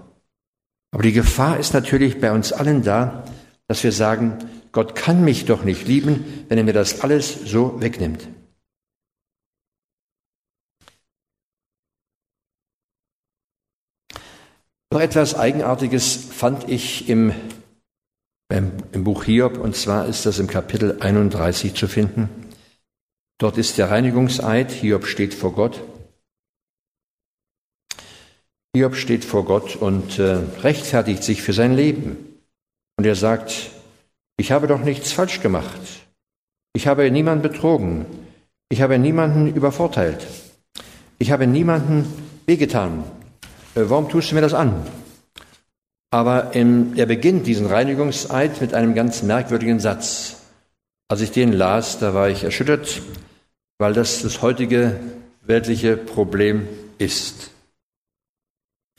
Aber 0.91 1.03
die 1.03 1.13
Gefahr 1.13 1.59
ist 1.59 1.73
natürlich 1.73 2.19
bei 2.19 2.31
uns 2.31 2.53
allen 2.53 2.83
da, 2.83 3.25
dass 3.67 3.83
wir 3.83 3.91
sagen, 3.91 4.37
Gott 4.71 4.95
kann 4.95 5.23
mich 5.23 5.45
doch 5.45 5.63
nicht 5.63 5.87
lieben, 5.87 6.45
wenn 6.47 6.57
er 6.57 6.63
mir 6.63 6.73
das 6.73 7.01
alles 7.01 7.33
so 7.45 7.81
wegnimmt. 7.81 8.27
Noch 14.91 15.01
etwas 15.01 15.35
Eigenartiges 15.35 16.15
fand 16.15 16.69
ich 16.69 17.09
im, 17.09 17.33
im 18.49 19.03
Buch 19.03 19.25
Hiob, 19.25 19.57
und 19.57 19.75
zwar 19.75 20.05
ist 20.05 20.25
das 20.25 20.39
im 20.39 20.47
Kapitel 20.47 20.97
31 21.01 21.73
zu 21.73 21.87
finden. 21.87 22.29
Dort 23.37 23.57
ist 23.57 23.77
der 23.77 23.91
Reinigungseid, 23.91 24.71
Hiob 24.71 25.05
steht 25.05 25.33
vor 25.33 25.53
Gott. 25.53 25.83
Hiob 28.77 28.95
steht 28.95 29.25
vor 29.25 29.43
Gott 29.43 29.75
und 29.75 30.19
äh, 30.19 30.37
rechtfertigt 30.61 31.23
sich 31.23 31.41
für 31.41 31.51
sein 31.51 31.75
Leben. 31.75 32.15
Und 32.95 33.07
er 33.07 33.15
sagt, 33.15 33.71
ich 34.37 34.51
habe 34.51 34.67
doch 34.67 34.81
nichts 34.81 35.11
falsch 35.11 35.41
gemacht. 35.41 35.81
Ich 36.73 36.85
habe 36.85 37.09
niemanden 37.09 37.41
betrogen. 37.41 38.05
Ich 38.69 38.83
habe 38.83 38.99
niemanden 38.99 39.47
übervorteilt. 39.47 40.27
Ich 41.17 41.31
habe 41.31 41.47
niemanden 41.47 42.05
wehgetan. 42.45 43.03
Äh, 43.73 43.85
warum 43.87 44.09
tust 44.09 44.29
du 44.29 44.35
mir 44.35 44.41
das 44.41 44.53
an? 44.53 44.85
Aber 46.11 46.53
in, 46.53 46.95
er 46.97 47.07
beginnt 47.07 47.47
diesen 47.47 47.65
Reinigungseid 47.65 48.61
mit 48.61 48.75
einem 48.75 48.93
ganz 48.93 49.23
merkwürdigen 49.23 49.79
Satz. 49.79 50.35
Als 51.07 51.21
ich 51.21 51.31
den 51.31 51.51
las, 51.51 51.97
da 51.97 52.13
war 52.13 52.29
ich 52.29 52.43
erschüttert, 52.43 53.01
weil 53.79 53.93
das 53.93 54.21
das 54.21 54.43
heutige 54.43 54.99
weltliche 55.41 55.97
Problem 55.97 56.67
ist. 56.99 57.56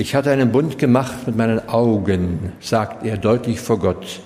Ich 0.01 0.15
hatte 0.15 0.31
einen 0.31 0.53
Bund 0.53 0.79
gemacht 0.79 1.27
mit 1.27 1.37
meinen 1.37 1.69
Augen, 1.69 2.53
sagt 2.61 3.05
er 3.05 3.19
deutlich 3.19 3.59
vor 3.59 3.81
Gott. 3.81 4.21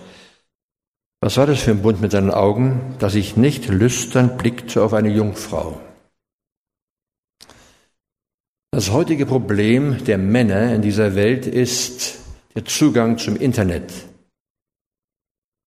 Was 1.22 1.38
war 1.38 1.46
das 1.46 1.62
für 1.62 1.70
ein 1.70 1.80
Bund 1.80 2.02
mit 2.02 2.12
seinen 2.12 2.30
Augen, 2.30 2.94
dass 2.98 3.14
ich 3.14 3.38
nicht 3.38 3.68
lüstern 3.68 4.36
blickte 4.36 4.82
auf 4.82 4.92
eine 4.92 5.08
Jungfrau? 5.08 5.80
Das 8.70 8.90
heutige 8.90 9.24
Problem 9.24 10.04
der 10.04 10.18
Männer 10.18 10.74
in 10.74 10.82
dieser 10.82 11.14
Welt 11.14 11.46
ist 11.46 12.18
der 12.54 12.66
Zugang 12.66 13.16
zum 13.16 13.36
Internet. 13.36 13.90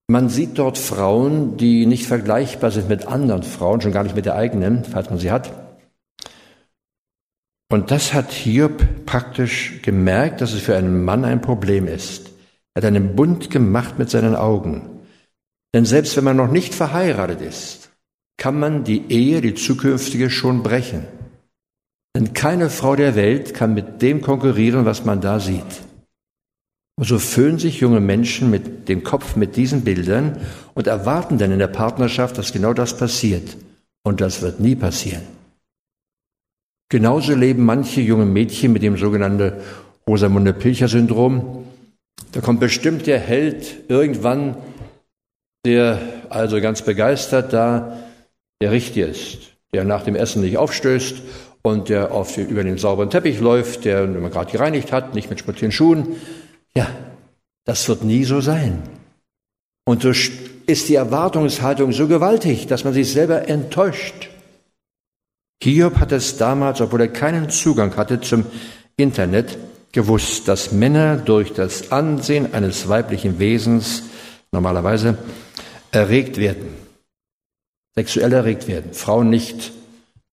Man 0.07 0.29
sieht 0.29 0.59
dort 0.59 0.77
Frauen, 0.77 1.57
die 1.57 1.87
nicht 1.87 2.05
vergleichbar 2.05 2.69
sind 2.69 2.89
mit 2.89 3.07
anderen 3.07 3.41
Frauen, 3.41 3.81
schon 3.81 3.91
gar 3.91 4.03
nicht 4.03 4.15
mit 4.15 4.27
der 4.27 4.35
eigenen, 4.35 4.83
falls 4.83 5.09
man 5.09 5.17
sie 5.17 5.31
hat. 5.31 5.64
Und 7.69 7.91
das 7.91 8.13
hat 8.13 8.31
Hiob 8.31 9.05
praktisch 9.05 9.81
gemerkt, 9.81 10.41
dass 10.41 10.53
es 10.53 10.61
für 10.61 10.77
einen 10.77 11.03
Mann 11.03 11.25
ein 11.25 11.41
Problem 11.41 11.87
ist. 11.87 12.31
Er 12.73 12.81
hat 12.81 12.85
einen 12.85 13.15
Bund 13.15 13.49
gemacht 13.49 13.97
mit 13.97 14.09
seinen 14.09 14.35
Augen. 14.35 14.99
Denn 15.73 15.85
selbst 15.85 16.15
wenn 16.15 16.23
man 16.23 16.37
noch 16.37 16.51
nicht 16.51 16.75
verheiratet 16.75 17.41
ist, 17.41 17.91
kann 18.37 18.59
man 18.59 18.83
die 18.83 19.09
Ehe, 19.09 19.41
die 19.41 19.55
zukünftige, 19.55 20.29
schon 20.29 20.61
brechen. 20.61 21.05
Denn 22.15 22.33
keine 22.33 22.69
Frau 22.69 22.95
der 22.95 23.15
Welt 23.15 23.53
kann 23.53 23.73
mit 23.73 24.01
dem 24.01 24.21
konkurrieren, 24.21 24.85
was 24.85 25.03
man 25.03 25.19
da 25.19 25.39
sieht. 25.39 25.81
Und 26.97 27.05
so 27.05 27.19
füllen 27.19 27.59
sich 27.59 27.81
junge 27.81 27.99
Menschen 27.99 28.49
mit 28.49 28.87
dem 28.87 29.03
Kopf 29.03 29.35
mit 29.35 29.57
diesen 29.57 29.81
Bildern 29.81 30.39
und 30.75 30.87
erwarten 30.87 31.37
dann 31.37 31.51
in 31.51 31.59
der 31.59 31.67
Partnerschaft, 31.67 32.37
dass 32.37 32.53
genau 32.53 32.73
das 32.73 32.95
passiert. 32.95 33.57
Und 34.03 34.21
das 34.21 34.41
wird 34.41 34.61
nie 34.61 34.75
passieren. 34.75 35.23
Genauso 36.89 37.33
leben 37.33 37.65
manche 37.65 38.01
junge 38.01 38.25
Mädchen 38.25 38.73
mit 38.73 38.83
dem 38.83 38.97
sogenannten 38.97 39.53
Rosamunde 40.07 40.53
Pilcher 40.53 40.87
Syndrom. 40.87 41.65
Da 42.31 42.41
kommt 42.41 42.59
bestimmt 42.59 43.07
der 43.07 43.19
Held 43.19 43.89
irgendwann 43.89 44.57
der 45.65 45.99
also 46.29 46.61
ganz 46.61 46.83
begeistert 46.83 47.51
da 47.51 47.97
der 48.61 48.71
Richtige 48.71 49.05
ist, 49.05 49.39
der 49.73 49.83
nach 49.83 50.03
dem 50.03 50.15
Essen 50.15 50.41
nicht 50.41 50.57
aufstößt 50.57 51.21
und 51.63 51.89
der 51.89 52.11
auf 52.11 52.37
über 52.37 52.63
den 52.63 52.77
sauberen 52.77 53.09
Teppich 53.09 53.39
läuft, 53.39 53.85
der, 53.85 54.05
man 54.05 54.31
gerade 54.31 54.51
gereinigt 54.51 54.91
hat, 54.91 55.15
nicht 55.15 55.29
mit 55.29 55.39
schmutzigen 55.39 55.71
Schuhen. 55.71 56.15
Ja, 56.77 56.87
das 57.65 57.89
wird 57.89 58.03
nie 58.03 58.23
so 58.23 58.39
sein. 58.39 58.83
Und 59.85 60.03
so 60.03 60.09
ist 60.09 60.89
die 60.89 60.95
Erwartungshaltung 60.95 61.91
so 61.91 62.07
gewaltig, 62.07 62.67
dass 62.67 62.83
man 62.83 62.93
sich 62.93 63.11
selber 63.11 63.47
enttäuscht. 63.49 64.29
Hiob 65.61 65.97
hat 65.97 66.11
es 66.11 66.37
damals, 66.37 66.81
obwohl 66.81 67.01
er 67.01 67.07
keinen 67.07 67.49
Zugang 67.49 67.95
hatte 67.95 68.21
zum 68.21 68.45
Internet, 68.97 69.57
gewusst, 69.91 70.47
dass 70.49 70.73
Männer 70.73 71.15
durch 71.15 71.53
das 71.53 71.91
Ansehen 71.91 72.53
eines 72.53 72.89
weiblichen 72.89 73.39
Wesens 73.39 74.03
normalerweise 74.51 75.17
erregt 75.91 76.37
werden. 76.37 76.67
Sexuell 77.95 78.33
erregt 78.33 78.67
werden. 78.67 78.93
Frauen 78.93 79.29
nicht. 79.29 79.71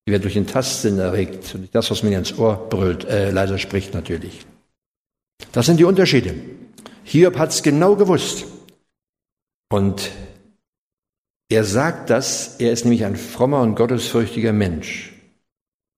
Die 0.05 0.11
werden 0.11 0.23
durch 0.23 0.35
den 0.35 0.49
Tastsinn 0.49 0.99
erregt. 0.99 1.55
Und 1.55 1.73
das, 1.73 1.93
was 1.93 2.03
mir 2.03 2.19
ins 2.19 2.37
Ohr 2.37 2.69
brüllt, 2.69 3.05
äh, 3.05 3.31
leiser 3.31 3.59
spricht 3.59 3.95
natürlich. 3.95 4.45
Das 5.53 5.67
sind 5.67 5.79
die 5.79 5.85
Unterschiede. 5.85 6.35
Hiob 7.05 7.39
hat 7.39 7.51
es 7.51 7.63
genau 7.63 7.95
gewusst. 7.95 8.47
Und 9.71 10.11
er 11.49 11.65
sagt 11.65 12.11
das, 12.11 12.57
er 12.59 12.73
ist 12.73 12.85
nämlich 12.85 13.05
ein 13.05 13.17
frommer 13.17 13.61
und 13.61 13.77
gottesfürchtiger 13.77 14.53
Mensch. 14.53 15.12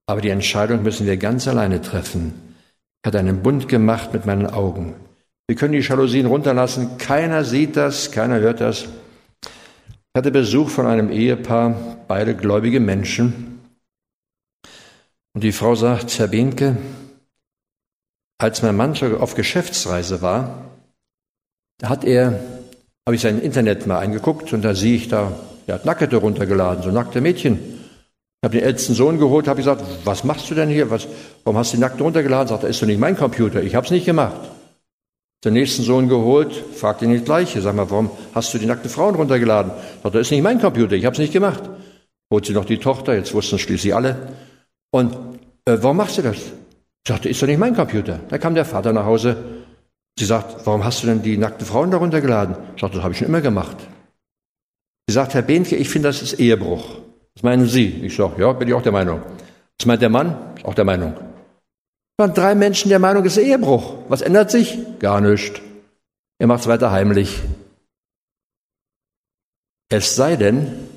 Aber 0.07 0.21
die 0.21 0.31
Entscheidung 0.31 0.83
müssen 0.83 1.07
wir 1.07 1.17
ganz 1.17 1.49
alleine 1.49 1.81
treffen. 1.81 2.57
Er 3.03 3.09
hat 3.09 3.17
einen 3.17 3.43
Bund 3.43 3.69
gemacht 3.69 4.13
mit 4.13 4.27
meinen 4.27 4.47
Augen. 4.47 4.95
Wir 5.47 5.57
können 5.57 5.73
die 5.73 5.81
Jalousien 5.81 6.27
runterlassen. 6.27 6.97
Keiner 6.99 7.45
sieht 7.45 7.77
das, 7.77 8.11
keiner 8.11 8.41
hört 8.41 8.61
das. 8.61 8.87
Ich 9.43 10.19
hatte 10.19 10.31
Besuch 10.31 10.71
von 10.71 10.87
einem 10.87 11.11
Ehepaar, 11.11 11.99
beide 12.09 12.35
gläubige 12.35 12.81
Menschen. 12.81 13.61
Und 15.35 15.43
die 15.43 15.53
Frau 15.53 15.75
sagt, 15.75 16.19
Herr 16.19 16.29
Behnke, 16.29 16.77
als 18.39 18.63
mein 18.63 18.77
Mann 18.77 18.97
auf 19.21 19.35
Geschäftsreise 19.35 20.23
war, 20.23 20.71
da 21.79 21.89
hat 21.89 22.05
er, 22.05 22.41
habe 23.07 23.17
ich 23.17 23.21
sein 23.21 23.41
Internet 23.41 23.87
mal 23.87 23.99
eingeguckt 23.99 24.53
und 24.53 24.63
da 24.63 24.75
sehe 24.75 24.95
ich 24.95 25.09
da, 25.09 25.33
er 25.67 25.75
hat 25.75 25.85
Nackete 25.85 26.17
runtergeladen, 26.17 26.85
so 26.85 26.91
nackte 26.91 27.21
Mädchen. 27.21 27.74
Ich 28.45 28.47
habe 28.47 28.59
den 28.59 28.67
ältesten 28.67 28.93
Sohn 28.93 29.19
geholt, 29.19 29.49
habe 29.49 29.57
gesagt, 29.57 29.83
was 30.05 30.23
machst 30.23 30.51
du 30.51 30.55
denn 30.55 30.69
hier? 30.69 30.91
Was, 30.91 31.09
warum 31.45 31.57
hast 31.57 31.73
du 31.73 31.79
die 31.79 31.81
Nackte 31.81 32.03
runtergeladen? 32.03 32.47
Sagt 32.47 32.63
er, 32.63 32.69
ist 32.69 32.83
doch 32.83 32.87
nicht 32.87 33.01
mein 33.01 33.17
Computer, 33.17 33.63
ich 33.63 33.75
habe 33.75 33.87
es 33.87 33.91
nicht 33.91 34.05
gemacht 34.05 34.39
den 35.45 35.55
nächsten 35.55 35.83
Sohn 35.83 36.09
geholt, 36.09 36.55
fragt 36.75 37.03
ihn 37.03 37.13
das 37.13 37.25
Gleiche. 37.25 37.61
Sag 37.61 37.75
mal, 37.75 37.91
warum 37.91 38.11
hast 38.35 38.53
du 38.55 38.59
die 38.59 38.67
nackten 38.67 38.91
Frauen 38.91 39.15
runtergeladen? 39.15 39.73
Sagt, 40.03 40.15
das 40.15 40.23
ist 40.23 40.31
nicht 40.31 40.43
mein 40.43 40.61
Computer, 40.61 40.95
ich 40.97 41.05
habe 41.05 41.15
es 41.15 41.19
nicht 41.19 41.33
gemacht. 41.33 41.63
Holt 42.31 42.47
sie 42.47 42.53
noch 42.53 42.65
die 42.65 42.79
Tochter, 42.79 43.15
jetzt 43.15 43.35
wussten 43.35 43.59
schließlich 43.59 43.95
alle. 43.95 44.29
Und 44.91 45.15
äh, 45.67 45.79
warum 45.81 45.99
machst 45.99 46.19
du 46.19 46.23
das? 46.23 46.37
Sagte, 47.07 47.29
ist 47.29 47.43
doch 47.43 47.47
nicht 47.47 47.59
mein 47.59 47.75
Computer. 47.75 48.21
Da 48.29 48.39
kam 48.39 48.55
der 48.55 48.65
Vater 48.65 48.93
nach 48.93 49.05
Hause. 49.05 49.37
Sie 50.19 50.25
sagt, 50.25 50.67
warum 50.67 50.85
hast 50.85 51.03
du 51.03 51.07
denn 51.07 51.23
die 51.23 51.37
nackten 51.37 51.67
Frauen 51.67 51.91
darunter 51.91 52.21
geladen? 52.21 52.57
Ich 52.75 52.81
sage, 52.81 52.95
das 52.95 53.03
habe 53.03 53.13
ich 53.13 53.19
schon 53.19 53.29
immer 53.29 53.41
gemacht. 53.41 53.77
Sie 55.07 55.15
sagt, 55.15 55.35
Herr 55.35 55.43
Behnke, 55.43 55.77
ich 55.77 55.91
finde, 55.91 56.09
das 56.09 56.23
ist 56.23 56.41
Ehebruch. 56.41 57.04
Was 57.35 57.43
meinen 57.43 57.67
Sie? 57.67 57.89
Ich 58.03 58.17
sage, 58.17 58.41
ja, 58.41 58.53
bin 58.53 58.69
ich 58.69 58.75
auch 58.75 58.83
der 58.83 58.93
Meinung. 58.93 59.23
Was 59.79 59.87
meint 59.87 60.03
der 60.03 60.11
Mann? 60.11 60.37
Auch 60.63 60.75
der 60.75 60.85
Meinung. 60.85 61.15
Es 61.17 62.19
waren 62.23 62.35
drei 62.35 62.55
Menschen 62.55 62.91
der 62.91 63.01
Meinung, 63.01 63.25
es 63.25 63.37
ist 63.37 63.45
Ehebruch. 63.45 63.97
Was 64.09 64.23
ändert 64.23 64.51
sich? 64.51 64.79
Gar 65.01 65.21
nichts. 65.21 65.61
Er 66.39 66.47
macht 66.47 66.61
es 66.61 66.67
weiter 66.69 66.93
heimlich. 66.93 67.43
Es 69.89 70.15
sei 70.15 70.37
denn, 70.37 70.89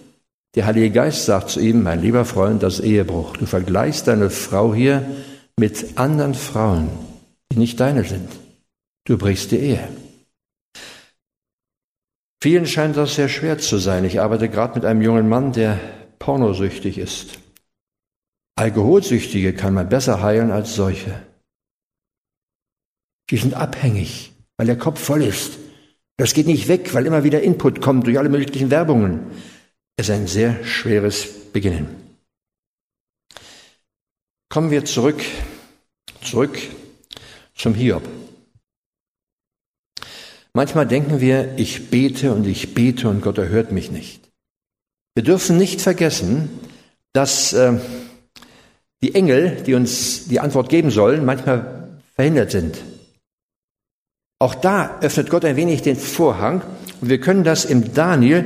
der 0.56 0.66
Heilige 0.66 0.92
Geist 0.92 1.26
sagt 1.26 1.50
zu 1.50 1.60
ihm, 1.60 1.84
mein 1.84 2.02
lieber 2.02 2.26
Freund, 2.26 2.64
das 2.64 2.80
ist 2.80 2.86
Ehebruch. 2.86 3.38
Du 3.38 3.46
vergleichst 3.46 4.08
deine 4.08 4.30
Frau 4.30 4.74
hier 4.74 5.06
mit 5.60 5.98
anderen 5.98 6.36
Frauen, 6.36 6.90
die 7.52 7.58
nicht 7.58 7.80
deine 7.80 8.04
sind. 8.04 8.30
Du 9.06 9.18
brichst 9.18 9.52
die 9.52 9.58
Ehe. 9.58 9.88
Vielen 12.42 12.68
scheint 12.68 12.98
das 12.98 13.16
sehr 13.16 13.30
schwer 13.30 13.58
zu 13.58 13.78
sein. 13.78 14.06
Ich 14.06 14.22
arbeite 14.22 14.50
gerade 14.50 14.76
mit 14.76 14.86
einem 14.86 15.02
jungen 15.02 15.28
Mann, 15.28 15.54
der 15.54 15.80
pornosüchtig 16.20 16.98
ist. 16.98 17.40
Alkoholsüchtige 18.56 19.54
kann 19.54 19.74
man 19.74 19.90
besser 19.90 20.22
heilen 20.22 20.52
als 20.52 20.76
solche. 20.76 21.22
Die 23.30 23.38
sind 23.38 23.54
abhängig, 23.54 24.34
weil 24.58 24.68
der 24.68 24.78
Kopf 24.78 25.00
voll 25.00 25.24
ist. 25.24 25.58
Das 26.18 26.34
geht 26.34 26.48
nicht 26.48 26.68
weg, 26.68 26.94
weil 26.94 27.06
immer 27.06 27.24
wieder 27.24 27.44
Input 27.44 27.82
kommt 27.82 28.08
durch 28.08 28.18
alle 28.18 28.30
möglichen 28.30 28.72
Werbungen. 28.72 29.28
Es 29.96 30.10
ist 30.10 30.16
ein 30.16 30.28
sehr 30.28 30.64
schweres 30.66 31.52
Beginnen. 31.52 31.88
Kommen 34.50 34.72
wir 34.72 34.86
zurück, 34.86 35.24
zurück 36.22 36.58
zum 37.54 37.76
Hiob. 37.76 38.04
Manchmal 40.54 40.88
denken 40.88 41.22
wir, 41.22 41.56
ich 41.60 41.92
bete 41.92 42.34
und 42.34 42.48
ich 42.48 42.74
bete 42.74 43.10
und 43.10 43.22
Gott 43.22 43.38
erhört 43.38 43.72
mich 43.72 43.92
nicht. 43.92 44.27
Wir 45.18 45.24
dürfen 45.24 45.58
nicht 45.58 45.82
vergessen, 45.82 46.48
dass 47.12 47.52
äh, 47.52 47.74
die 49.02 49.16
Engel, 49.16 49.64
die 49.66 49.74
uns 49.74 50.28
die 50.28 50.40
Antwort 50.40 50.70
geben 50.70 50.92
sollen, 50.92 51.26
manchmal 51.26 51.98
verhindert 52.14 52.52
sind. 52.52 52.78
Auch 54.38 54.54
da 54.54 55.00
öffnet 55.02 55.32
Gott 55.32 55.44
ein 55.44 55.56
wenig 55.56 55.82
den 55.82 55.96
Vorhang 55.96 56.62
und 57.02 57.10
wir 57.10 57.20
können 57.20 57.44
das 57.44 57.66
im 57.66 57.96
Daniel 57.96 58.46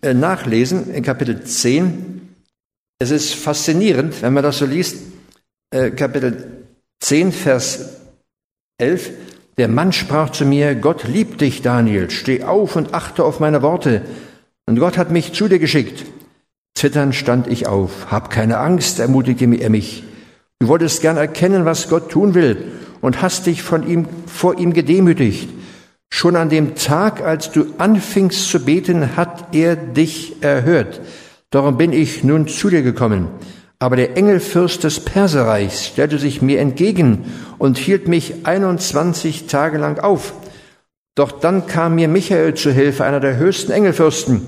äh, 0.00 0.14
nachlesen, 0.14 0.94
in 0.94 1.02
Kapitel 1.02 1.42
10. 1.42 2.36
Es 3.00 3.10
ist 3.10 3.34
faszinierend, 3.34 4.22
wenn 4.22 4.32
man 4.32 4.44
das 4.44 4.58
so 4.58 4.64
liest, 4.64 4.98
äh, 5.74 5.90
Kapitel 5.90 6.68
10, 7.00 7.32
Vers 7.32 7.96
11. 8.78 9.10
Der 9.58 9.66
Mann 9.66 9.90
sprach 9.90 10.30
zu 10.30 10.44
mir, 10.44 10.76
Gott 10.76 11.02
liebt 11.02 11.40
dich, 11.40 11.62
Daniel, 11.62 12.10
steh 12.10 12.44
auf 12.44 12.76
und 12.76 12.94
achte 12.94 13.24
auf 13.24 13.40
meine 13.40 13.62
Worte. 13.62 14.02
Und 14.66 14.78
Gott 14.78 14.96
hat 14.96 15.10
mich 15.10 15.32
zu 15.32 15.48
dir 15.48 15.58
geschickt. 15.58 16.04
Zitternd 16.74 17.14
stand 17.14 17.46
ich 17.48 17.66
auf. 17.66 18.10
Hab 18.10 18.30
keine 18.30 18.58
Angst, 18.58 18.98
ermutigte 18.98 19.44
er 19.44 19.70
mich. 19.70 20.04
Du 20.60 20.68
wolltest 20.68 21.02
gern 21.02 21.16
erkennen, 21.16 21.64
was 21.64 21.88
Gott 21.88 22.10
tun 22.10 22.34
will 22.34 22.56
und 23.00 23.20
hast 23.20 23.46
dich 23.46 23.62
von 23.62 23.86
ihm, 23.86 24.06
vor 24.26 24.58
ihm 24.58 24.72
gedemütigt. 24.72 25.48
Schon 26.08 26.36
an 26.36 26.50
dem 26.50 26.74
Tag, 26.74 27.22
als 27.22 27.50
du 27.50 27.66
anfingst 27.78 28.48
zu 28.48 28.64
beten, 28.64 29.16
hat 29.16 29.54
er 29.54 29.76
dich 29.76 30.42
erhört. 30.42 31.00
Darum 31.50 31.76
bin 31.76 31.92
ich 31.92 32.22
nun 32.22 32.48
zu 32.48 32.70
dir 32.70 32.82
gekommen. 32.82 33.28
Aber 33.78 33.96
der 33.96 34.16
Engelfürst 34.16 34.84
des 34.84 35.00
Perserreichs 35.00 35.86
stellte 35.86 36.18
sich 36.18 36.40
mir 36.40 36.60
entgegen 36.60 37.24
und 37.58 37.78
hielt 37.78 38.06
mich 38.06 38.46
21 38.46 39.48
Tage 39.48 39.78
lang 39.78 39.98
auf. 39.98 40.34
Doch 41.14 41.32
dann 41.32 41.66
kam 41.66 41.96
mir 41.96 42.08
Michael 42.08 42.54
zu 42.54 42.72
Hilfe, 42.72 43.04
einer 43.04 43.20
der 43.20 43.36
höchsten 43.36 43.72
Engelfürsten. 43.72 44.46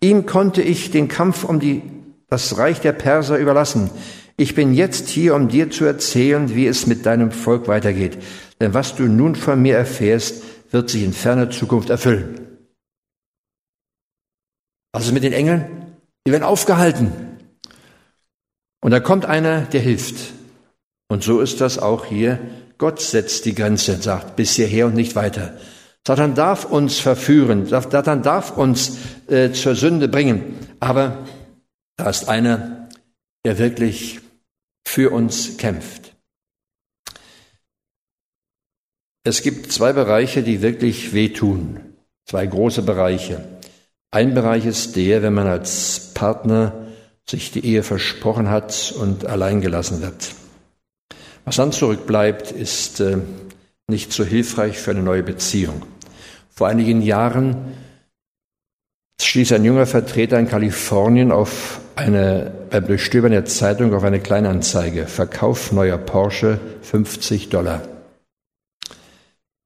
Ihm 0.00 0.26
konnte 0.26 0.62
ich 0.62 0.90
den 0.90 1.08
Kampf 1.08 1.44
um 1.44 1.60
die, 1.60 1.82
das 2.28 2.56
Reich 2.56 2.80
der 2.80 2.92
Perser 2.92 3.36
überlassen. 3.38 3.90
Ich 4.36 4.54
bin 4.54 4.72
jetzt 4.72 5.08
hier, 5.08 5.34
um 5.34 5.48
dir 5.48 5.70
zu 5.70 5.84
erzählen, 5.84 6.54
wie 6.54 6.66
es 6.66 6.86
mit 6.86 7.04
deinem 7.04 7.32
Volk 7.32 7.68
weitergeht. 7.68 8.18
Denn 8.60 8.72
was 8.72 8.94
du 8.94 9.04
nun 9.04 9.34
von 9.34 9.60
mir 9.60 9.76
erfährst, 9.76 10.42
wird 10.70 10.90
sich 10.90 11.02
in 11.02 11.12
ferner 11.12 11.50
Zukunft 11.50 11.90
erfüllen. 11.90 12.48
Also 14.92 15.12
mit 15.12 15.24
den 15.24 15.32
Engeln? 15.32 15.96
Die 16.26 16.32
werden 16.32 16.44
aufgehalten. 16.44 17.12
Und 18.80 18.92
da 18.92 19.00
kommt 19.00 19.26
einer, 19.26 19.62
der 19.62 19.80
hilft. 19.80 20.32
Und 21.08 21.22
so 21.22 21.40
ist 21.40 21.60
das 21.60 21.78
auch 21.78 22.04
hier. 22.04 22.38
Gott 22.78 23.00
setzt 23.00 23.44
die 23.44 23.54
Grenze 23.54 23.94
und 23.94 24.02
sagt, 24.02 24.36
bis 24.36 24.52
hierher 24.52 24.86
und 24.86 24.94
nicht 24.94 25.16
weiter. 25.16 25.58
Satan 26.08 26.34
darf 26.34 26.64
uns 26.64 26.98
verführen, 26.98 27.66
Satan 27.66 28.22
darf 28.22 28.56
uns 28.56 28.96
äh, 29.26 29.52
zur 29.52 29.74
Sünde 29.74 30.08
bringen. 30.08 30.56
Aber 30.80 31.18
da 31.98 32.08
ist 32.08 32.30
einer, 32.30 32.88
der 33.44 33.58
wirklich 33.58 34.20
für 34.86 35.10
uns 35.10 35.58
kämpft. 35.58 36.16
Es 39.22 39.42
gibt 39.42 39.70
zwei 39.70 39.92
Bereiche, 39.92 40.42
die 40.42 40.62
wirklich 40.62 41.12
wehtun. 41.12 41.80
Zwei 42.24 42.46
große 42.46 42.80
Bereiche. 42.80 43.44
Ein 44.10 44.32
Bereich 44.32 44.64
ist 44.64 44.96
der, 44.96 45.20
wenn 45.20 45.34
man 45.34 45.46
als 45.46 46.14
Partner 46.14 46.88
sich 47.28 47.52
die 47.52 47.66
Ehe 47.66 47.82
versprochen 47.82 48.48
hat 48.48 48.94
und 48.98 49.26
allein 49.26 49.60
gelassen 49.60 50.00
wird. 50.00 50.32
Was 51.44 51.56
dann 51.56 51.70
zurückbleibt, 51.70 52.50
ist 52.50 53.00
äh, 53.00 53.18
nicht 53.88 54.14
so 54.14 54.24
hilfreich 54.24 54.78
für 54.78 54.92
eine 54.92 55.02
neue 55.02 55.22
Beziehung. 55.22 55.82
Vor 56.58 56.66
einigen 56.66 57.02
Jahren 57.02 57.54
stieß 59.22 59.52
ein 59.52 59.64
junger 59.64 59.86
Vertreter 59.86 60.40
in 60.40 60.48
Kalifornien 60.48 61.30
auf 61.30 61.80
eine, 61.94 62.50
beim 62.70 62.84
Durchstöbern 62.84 63.30
der 63.30 63.44
Zeitung 63.44 63.94
auf 63.94 64.02
eine 64.02 64.18
Kleinanzeige. 64.18 65.06
Verkauf 65.06 65.70
neuer 65.70 65.98
Porsche 65.98 66.58
50 66.82 67.50
Dollar. 67.50 67.82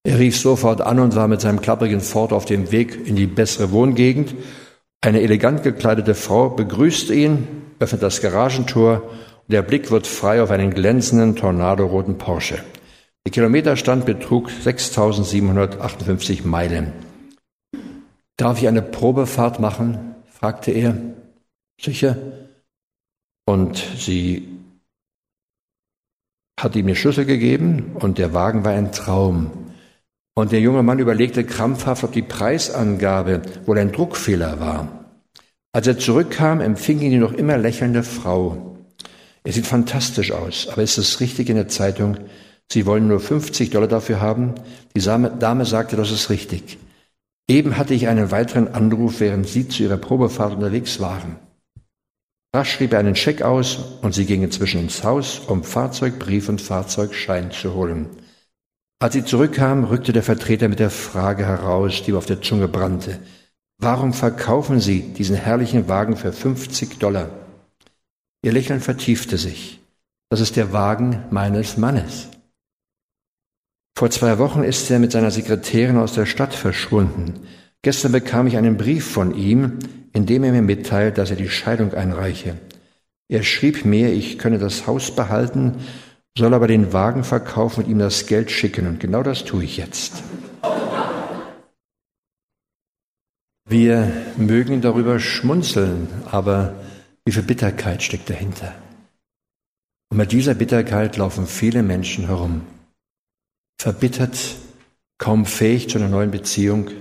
Er 0.05 0.19
rief 0.19 0.37
sofort 0.37 0.83
an 0.83 0.99
und 0.99 1.17
war 1.17 1.29
mit 1.29 1.41
seinem 1.41 1.63
klapprigen 1.63 2.03
Ford 2.03 2.31
auf 2.31 2.45
dem 2.45 2.73
Weg 2.73 3.07
in 3.07 3.17
die 3.17 3.27
bessere 3.27 3.73
Wohngegend 3.73 4.35
eine 5.01 5.23
elegant 5.23 5.63
gekleidete 5.63 6.15
Frau 6.15 6.51
begrüßt 6.51 7.09
ihn, 7.09 7.49
öffnet 7.79 8.03
das 8.03 8.21
Garagentor 8.21 9.03
und 9.05 9.53
der 9.55 9.63
Blick 9.63 9.91
wird 9.91 10.07
frei 10.07 10.43
auf 10.43 10.51
einen 10.51 10.75
glänzenden 10.75 11.37
tornadoroten 11.37 12.19
Porsche. 12.19 12.63
Der 13.25 13.33
Kilometerstand 13.33 14.05
betrug 14.05 14.51
6758 14.51 16.45
Meilen. 16.45 16.93
Darf 18.37 18.61
ich 18.61 18.67
eine 18.67 18.83
Probefahrt 18.83 19.61
machen? 19.61 20.17
fragte 20.27 20.73
er. 20.73 20.97
Sicher. 21.81 22.17
Und 23.45 23.77
sie 23.77 24.49
hat 26.59 26.75
ihm 26.75 26.87
eine 26.87 26.97
Schlüssel 26.97 27.25
gegeben 27.25 27.93
und 27.95 28.19
der 28.19 28.35
Wagen 28.35 28.65
war 28.65 28.73
ein 28.73 28.93
Traum. 28.93 29.53
Und 30.35 30.51
der 30.51 30.61
junge 30.61 30.83
Mann 30.83 30.99
überlegte 30.99 31.45
krampfhaft, 31.45 32.05
ob 32.05 32.13
die 32.13 32.23
Preisangabe 32.23 33.43
wohl 33.67 33.79
ein 33.79 33.93
Druckfehler 33.93 34.59
war. 34.61 34.89
Als 35.73 35.87
er 35.87 35.99
zurückkam, 35.99 36.61
empfing 36.61 37.01
ihn 37.01 37.11
die 37.11 37.19
noch 37.19 37.33
immer 37.33 37.57
lächelnde 37.57 38.03
Frau. 38.03 38.77
Er 39.45 39.53
sieht 39.53 39.67
fantastisch 39.67 40.33
aus, 40.33 40.69
aber 40.69 40.83
ist 40.83 40.99
es 40.99 41.21
richtig 41.21 41.49
in 41.49 41.57
der 41.57 41.69
Zeitung, 41.69 42.17
Sie 42.73 42.87
wollen 42.87 43.07
nur 43.07 43.21
50 43.21 43.69
Dollar 43.69 43.89
dafür 43.89 44.21
haben? 44.21 44.55
Die 44.97 45.01
Dame 45.01 45.65
sagte, 45.67 45.97
das 45.97 46.11
ist 46.11 46.31
richtig. 46.31 46.79
Eben 47.47 47.77
hatte 47.77 47.93
ich 47.93 48.09
einen 48.09 48.31
weiteren 48.31 48.73
Anruf, 48.73 49.21
während 49.21 49.47
Sie 49.47 49.69
zu 49.69 49.83
Ihrer 49.83 49.99
Probefahrt 49.99 50.55
unterwegs 50.55 50.99
waren. 50.99 51.37
Rasch 52.55 52.73
schrieb 52.73 52.93
er 52.93 52.99
einen 52.99 53.17
Scheck 53.17 53.43
aus 53.43 53.79
und 54.03 54.15
sie 54.15 54.27
gingen 54.27 54.51
zwischen 54.51 54.81
ins 54.81 55.05
Haus, 55.05 55.39
um 55.39 55.65
Fahrzeugbrief 55.65 56.51
und 56.51 56.61
Fahrzeugschein 56.61 57.51
zu 57.51 57.75
holen. 57.75 58.11
Als 59.01 59.15
sie 59.15 59.25
zurückkam, 59.25 59.85
rückte 59.85 60.13
der 60.13 60.23
Vertreter 60.23 60.69
mit 60.69 60.79
der 60.79 60.91
Frage 60.91 61.47
heraus, 61.47 62.03
die 62.03 62.11
ihm 62.11 62.17
auf 62.17 62.27
der 62.27 62.43
Zunge 62.43 62.69
brannte. 62.69 63.19
Warum 63.79 64.13
verkaufen 64.13 64.81
Sie 64.81 65.01
diesen 65.01 65.35
herrlichen 65.35 65.89
Wagen 65.89 66.17
für 66.17 66.33
50 66.33 66.99
Dollar? 66.99 67.31
Ihr 68.43 68.53
Lächeln 68.53 68.81
vertiefte 68.81 69.39
sich. 69.39 69.81
Das 70.31 70.41
ist 70.41 70.57
der 70.57 70.73
Wagen 70.73 71.25
meines 71.31 71.79
Mannes. 71.79 72.29
Vor 73.95 74.11
zwei 74.11 74.39
Wochen 74.39 74.63
ist 74.63 74.91
er 74.91 74.99
mit 74.99 75.13
seiner 75.13 75.31
Sekretärin 75.31 75.99
aus 75.99 76.15
der 76.15 76.27
Stadt 76.27 76.55
verschwunden. 76.55 77.47
Gestern 77.83 78.13
bekam 78.13 78.47
ich 78.47 78.57
einen 78.57 78.77
Brief 78.77 79.11
von 79.11 79.35
ihm, 79.37 79.79
in 80.13 80.27
dem 80.27 80.45
er 80.45 80.53
mir 80.53 80.63
mitteilt, 80.63 81.19
dass 81.19 81.31
er 81.31 81.37
die 81.37 81.49
Scheidung 81.49 81.95
einreiche. 81.95 82.57
Er 83.29 83.43
schrieb 83.43 83.85
mir, 83.85 84.13
ich 84.13 84.39
könne 84.39 84.59
das 84.59 84.87
Haus 84.87 85.15
behalten 85.15 85.79
soll 86.37 86.55
aber 86.55 86.67
den 86.67 86.93
Wagen 86.93 87.25
verkaufen 87.25 87.85
und 87.85 87.91
ihm 87.91 87.99
das 87.99 88.27
Geld 88.27 88.51
schicken. 88.51 88.87
Und 88.87 89.01
genau 89.01 89.23
das 89.23 89.45
tue 89.45 89.65
ich 89.65 89.77
jetzt. 89.77 90.23
Wir 93.69 94.13
mögen 94.37 94.81
darüber 94.81 95.19
schmunzeln, 95.19 96.09
aber 96.31 96.75
wie 97.25 97.33
viel 97.33 97.43
Bitterkeit 97.43 98.03
steckt 98.03 98.29
dahinter? 98.29 98.75
Und 100.11 100.19
mit 100.19 100.33
dieser 100.33 100.55
Bitterkeit 100.55 101.17
laufen 101.17 101.47
viele 101.47 101.83
Menschen 101.83 102.27
herum. 102.27 102.63
Verbittert, 103.83 104.39
kaum 105.19 105.45
fähig 105.45 105.89
zu 105.89 105.99
einer 105.99 106.09
neuen 106.09 106.31
Beziehung. 106.31 106.93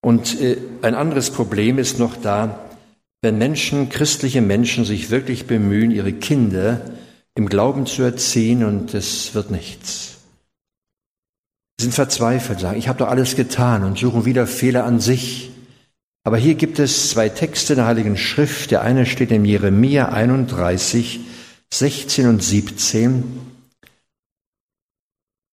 Und 0.00 0.40
äh, 0.40 0.56
ein 0.80 0.94
anderes 0.94 1.28
Problem 1.28 1.76
ist 1.76 1.98
noch 1.98 2.16
da, 2.16 2.70
wenn 3.20 3.36
Menschen, 3.36 3.90
christliche 3.90 4.40
Menschen 4.40 4.86
sich 4.86 5.10
wirklich 5.10 5.46
bemühen, 5.46 5.90
ihre 5.90 6.14
Kinder 6.14 6.80
im 7.34 7.50
Glauben 7.50 7.84
zu 7.84 8.02
erziehen 8.02 8.64
und 8.64 8.94
es 8.94 9.34
wird 9.34 9.50
nichts. 9.50 10.20
Sie 11.78 11.84
sind 11.84 11.92
verzweifelt, 11.92 12.60
sagen, 12.60 12.78
ich 12.78 12.88
habe 12.88 13.00
doch 13.00 13.08
alles 13.08 13.36
getan 13.36 13.84
und 13.84 13.98
suchen 13.98 14.24
wieder 14.24 14.46
Fehler 14.46 14.84
an 14.84 15.00
sich. 15.00 15.50
Aber 16.22 16.38
hier 16.38 16.54
gibt 16.54 16.78
es 16.78 17.10
zwei 17.10 17.28
Texte 17.28 17.74
der 17.74 17.84
Heiligen 17.84 18.16
Schrift. 18.16 18.70
Der 18.70 18.80
eine 18.80 19.04
steht 19.04 19.32
in 19.32 19.44
Jeremia 19.44 20.08
31, 20.08 21.20
16 21.70 22.26
und 22.26 22.42
17. 22.42 23.52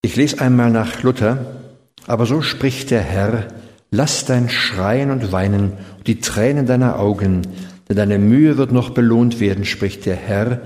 Ich 0.01 0.15
lese 0.15 0.41
einmal 0.41 0.71
nach 0.71 1.03
Luther. 1.03 1.61
Aber 2.07 2.25
so 2.25 2.41
spricht 2.41 2.89
der 2.91 3.01
Herr, 3.01 3.47
lass 3.91 4.25
dein 4.25 4.49
Schreien 4.49 5.11
und 5.11 5.31
Weinen 5.31 5.73
und 5.97 6.07
die 6.07 6.19
Tränen 6.19 6.65
deiner 6.65 6.99
Augen, 6.99 7.43
denn 7.87 7.97
deine 7.97 8.17
Mühe 8.17 8.57
wird 8.57 8.71
noch 8.71 8.89
belohnt 8.89 9.39
werden, 9.39 9.65
spricht 9.65 10.05
der 10.05 10.15
Herr. 10.15 10.61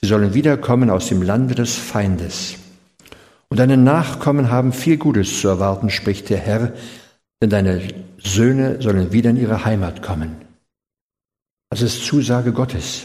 Sie 0.00 0.06
sollen 0.06 0.32
wiederkommen 0.32 0.88
aus 0.88 1.08
dem 1.08 1.22
Lande 1.22 1.54
des 1.54 1.76
Feindes. 1.76 2.54
Und 3.48 3.58
deine 3.58 3.76
Nachkommen 3.76 4.50
haben 4.50 4.72
viel 4.72 4.96
Gutes 4.96 5.40
zu 5.40 5.48
erwarten, 5.48 5.90
spricht 5.90 6.30
der 6.30 6.38
Herr, 6.38 6.72
denn 7.42 7.50
deine 7.50 7.82
Söhne 8.18 8.80
sollen 8.80 9.12
wieder 9.12 9.30
in 9.30 9.36
ihre 9.36 9.64
Heimat 9.64 10.02
kommen. 10.02 10.36
Das 11.70 11.82
ist 11.82 12.04
Zusage 12.04 12.52
Gottes. 12.52 13.04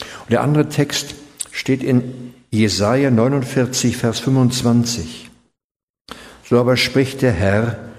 Und 0.00 0.32
der 0.32 0.42
andere 0.42 0.68
Text 0.68 1.14
steht 1.66 1.82
in 1.82 2.32
Jesaja 2.52 3.10
49, 3.10 3.96
Vers 3.96 4.20
25. 4.20 5.28
So 6.44 6.60
aber 6.60 6.76
spricht 6.76 7.22
der 7.22 7.32
Herr, 7.32 7.90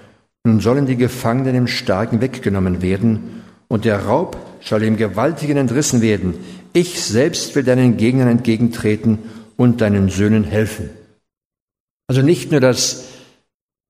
nun 0.42 0.60
sollen 0.60 0.86
die 0.86 0.96
Gefangenen 0.96 1.54
im 1.54 1.66
Starken 1.66 2.22
weggenommen 2.22 2.80
werden 2.80 3.42
und 3.68 3.84
der 3.84 4.06
Raub 4.06 4.38
soll 4.62 4.80
dem 4.80 4.96
Gewaltigen 4.96 5.58
entrissen 5.58 6.00
werden. 6.00 6.32
Ich 6.72 7.02
selbst 7.02 7.54
will 7.56 7.62
deinen 7.62 7.98
Gegnern 7.98 8.28
entgegentreten 8.28 9.18
und 9.58 9.82
deinen 9.82 10.08
Söhnen 10.08 10.44
helfen. 10.44 10.88
Also 12.06 12.22
nicht 12.22 12.50
nur, 12.50 12.60
dass 12.60 13.04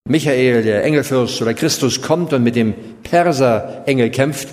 Michael, 0.08 0.64
der 0.64 0.82
Engelfürst 0.82 1.40
oder 1.40 1.54
Christus 1.54 2.02
kommt 2.02 2.32
und 2.32 2.42
mit 2.42 2.56
dem 2.56 2.74
Perser-Engel 3.04 4.10
kämpft 4.10 4.48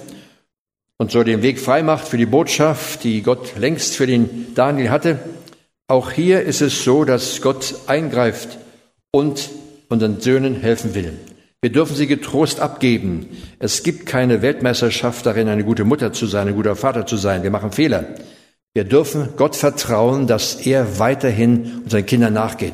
und 0.97 1.11
so 1.11 1.23
den 1.23 1.41
Weg 1.41 1.59
frei 1.59 1.83
macht 1.83 2.07
für 2.07 2.17
die 2.17 2.25
Botschaft, 2.25 3.03
die 3.03 3.21
Gott 3.21 3.57
längst 3.57 3.95
für 3.95 4.07
den 4.07 4.53
Daniel 4.55 4.89
hatte. 4.89 5.19
Auch 5.87 6.11
hier 6.11 6.41
ist 6.41 6.61
es 6.61 6.83
so, 6.83 7.05
dass 7.05 7.41
Gott 7.41 7.75
eingreift 7.87 8.57
und 9.11 9.49
unseren 9.89 10.19
Söhnen 10.19 10.55
helfen 10.55 10.95
will. 10.95 11.13
Wir 11.61 11.71
dürfen 11.71 11.95
sie 11.95 12.07
getrost 12.07 12.59
abgeben. 12.59 13.27
Es 13.59 13.83
gibt 13.83 14.05
keine 14.05 14.41
Weltmeisterschaft 14.41 15.25
darin, 15.25 15.47
eine 15.47 15.63
gute 15.63 15.83
Mutter 15.83 16.13
zu 16.13 16.27
sein, 16.27 16.47
ein 16.47 16.55
guter 16.55 16.75
Vater 16.75 17.05
zu 17.05 17.17
sein. 17.17 17.43
Wir 17.43 17.51
machen 17.51 17.71
Fehler. 17.71 18.05
Wir 18.73 18.83
dürfen 18.83 19.29
Gott 19.37 19.55
vertrauen, 19.55 20.27
dass 20.27 20.65
er 20.65 20.99
weiterhin 20.99 21.81
unseren 21.83 22.05
Kindern 22.05 22.33
nachgeht. 22.33 22.73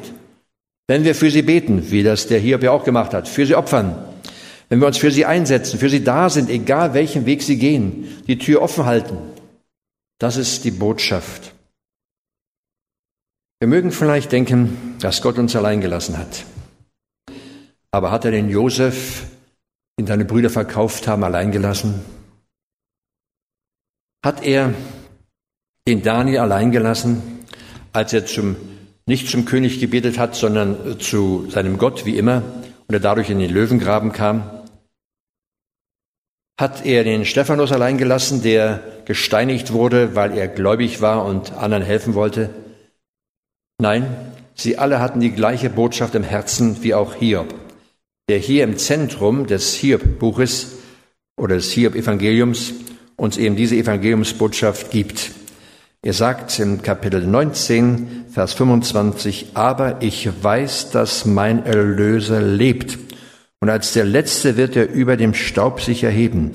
Wenn 0.87 1.03
wir 1.05 1.15
für 1.15 1.31
sie 1.31 1.41
beten, 1.41 1.91
wie 1.91 2.03
das 2.03 2.27
der 2.27 2.39
Hiob 2.39 2.63
ja 2.63 2.71
auch 2.71 2.83
gemacht 2.83 3.13
hat, 3.13 3.27
für 3.27 3.45
sie 3.45 3.55
opfern, 3.55 3.95
wenn 4.71 4.79
wir 4.79 4.87
uns 4.87 4.97
für 4.97 5.11
sie 5.11 5.25
einsetzen, 5.25 5.77
für 5.77 5.89
sie 5.89 6.01
da 6.01 6.29
sind, 6.29 6.49
egal 6.49 6.93
welchen 6.93 7.25
Weg 7.25 7.43
sie 7.43 7.57
gehen, 7.57 8.23
die 8.27 8.37
Tür 8.37 8.61
offen 8.61 8.85
halten, 8.85 9.17
das 10.17 10.37
ist 10.37 10.63
die 10.63 10.71
Botschaft. 10.71 11.53
Wir 13.59 13.67
mögen 13.67 13.91
vielleicht 13.91 14.31
denken, 14.31 14.95
dass 15.01 15.21
Gott 15.21 15.37
uns 15.37 15.57
allein 15.57 15.81
gelassen 15.81 16.17
hat. 16.17 16.45
Aber 17.91 18.11
hat 18.11 18.23
er 18.23 18.31
den 18.31 18.49
Josef, 18.49 19.25
den 19.99 20.07
seine 20.07 20.23
Brüder 20.23 20.49
verkauft 20.49 21.05
haben, 21.05 21.25
allein 21.25 21.51
gelassen? 21.51 22.05
Hat 24.23 24.41
er 24.41 24.73
den 25.85 26.01
Daniel 26.01 26.39
allein 26.39 26.71
gelassen, 26.71 27.45
als 27.91 28.13
er 28.13 28.25
zum 28.25 28.55
nicht 29.05 29.27
zum 29.27 29.43
König 29.43 29.81
gebetet 29.81 30.17
hat, 30.17 30.33
sondern 30.35 30.97
zu 31.01 31.49
seinem 31.49 31.77
Gott 31.77 32.05
wie 32.05 32.17
immer 32.17 32.41
und 32.87 32.93
er 32.93 33.01
dadurch 33.01 33.29
in 33.29 33.39
den 33.39 33.51
Löwengraben 33.51 34.13
kam? 34.13 34.60
Hat 36.61 36.85
er 36.85 37.03
den 37.03 37.25
Stephanus 37.25 37.71
allein 37.71 37.97
gelassen, 37.97 38.43
der 38.43 38.81
gesteinigt 39.05 39.73
wurde, 39.73 40.15
weil 40.15 40.37
er 40.37 40.47
gläubig 40.47 41.01
war 41.01 41.25
und 41.25 41.53
anderen 41.53 41.81
helfen 41.81 42.13
wollte? 42.13 42.51
Nein, 43.79 44.05
sie 44.53 44.77
alle 44.77 44.99
hatten 44.99 45.21
die 45.21 45.31
gleiche 45.31 45.71
Botschaft 45.71 46.13
im 46.13 46.21
Herzen 46.21 46.83
wie 46.83 46.93
auch 46.93 47.15
Hiob, 47.15 47.51
der 48.29 48.37
hier 48.37 48.63
im 48.63 48.77
Zentrum 48.77 49.47
des 49.47 49.73
Hiob-Buches 49.73 50.73
oder 51.35 51.55
des 51.55 51.71
Hiob-Evangeliums 51.71 52.73
uns 53.15 53.37
eben 53.37 53.55
diese 53.55 53.75
Evangeliumsbotschaft 53.75 54.91
gibt. 54.91 55.31
Er 56.03 56.13
sagt 56.13 56.59
im 56.59 56.83
Kapitel 56.83 57.25
19, 57.25 58.25
Vers 58.29 58.53
25, 58.53 59.47
aber 59.55 60.03
ich 60.03 60.29
weiß, 60.43 60.91
dass 60.91 61.25
mein 61.25 61.65
Erlöser 61.65 62.39
lebt. 62.39 62.99
Und 63.61 63.69
als 63.69 63.93
der 63.93 64.03
Letzte 64.03 64.57
wird 64.57 64.75
er 64.75 64.91
über 64.91 65.15
dem 65.15 65.33
Staub 65.33 65.79
sich 65.79 66.03
erheben. 66.03 66.51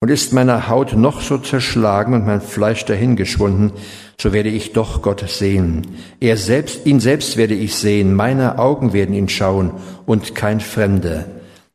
Und 0.00 0.10
ist 0.10 0.32
meine 0.32 0.68
Haut 0.68 0.94
noch 0.94 1.22
so 1.22 1.38
zerschlagen 1.38 2.14
und 2.14 2.26
mein 2.26 2.40
Fleisch 2.40 2.84
dahingeschwunden, 2.84 3.72
so 4.20 4.32
werde 4.32 4.48
ich 4.48 4.72
doch 4.72 5.02
Gott 5.02 5.28
sehen. 5.28 5.86
Er 6.20 6.36
selbst, 6.36 6.86
ihn 6.86 7.00
selbst 7.00 7.36
werde 7.36 7.54
ich 7.54 7.74
sehen, 7.74 8.14
meine 8.14 8.58
Augen 8.58 8.92
werden 8.92 9.14
ihn 9.14 9.28
schauen 9.28 9.72
und 10.06 10.34
kein 10.34 10.60
Fremder. 10.60 11.26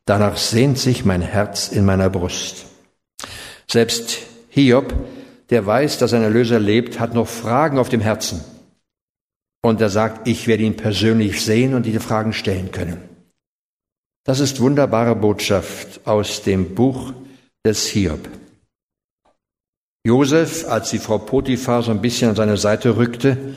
Danach 0.04 0.36
sehnt 0.36 0.78
sich 0.78 1.04
mein 1.04 1.22
Herz 1.22 1.68
in 1.68 1.84
meiner 1.84 2.10
Brust. 2.10 2.66
Selbst 3.68 4.18
Hiob 4.48 4.92
der 5.50 5.64
weiß, 5.64 5.98
dass 5.98 6.12
ein 6.12 6.22
Erlöser 6.22 6.58
lebt, 6.58 6.98
hat 6.98 7.14
noch 7.14 7.28
Fragen 7.28 7.78
auf 7.78 7.88
dem 7.88 8.00
Herzen. 8.00 8.42
Und 9.62 9.80
er 9.80 9.90
sagt, 9.90 10.26
ich 10.26 10.46
werde 10.46 10.64
ihn 10.64 10.76
persönlich 10.76 11.44
sehen 11.44 11.74
und 11.74 11.86
diese 11.86 12.00
Fragen 12.00 12.32
stellen 12.32 12.70
können. 12.70 12.98
Das 14.26 14.40
ist 14.40 14.60
wunderbare 14.60 15.14
Botschaft 15.14 16.04
aus 16.04 16.42
dem 16.42 16.74
Buch 16.74 17.12
des 17.64 17.86
Hiob. 17.86 18.28
Josef, 20.04 20.68
als 20.68 20.90
die 20.90 20.98
Frau 20.98 21.18
Potiphar 21.18 21.84
so 21.84 21.92
ein 21.92 22.02
bisschen 22.02 22.30
an 22.30 22.36
seine 22.36 22.56
Seite 22.56 22.96
rückte, 22.96 23.54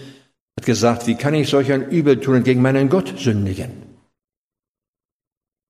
hat 0.58 0.66
gesagt, 0.68 1.08
wie 1.08 1.16
kann 1.16 1.34
ich 1.34 1.50
solch 1.50 1.72
ein 1.72 1.90
Übel 1.90 2.20
tun 2.20 2.36
und 2.36 2.44
gegen 2.44 2.62
meinen 2.62 2.88
Gott 2.90 3.20
sündigen? 3.20 3.72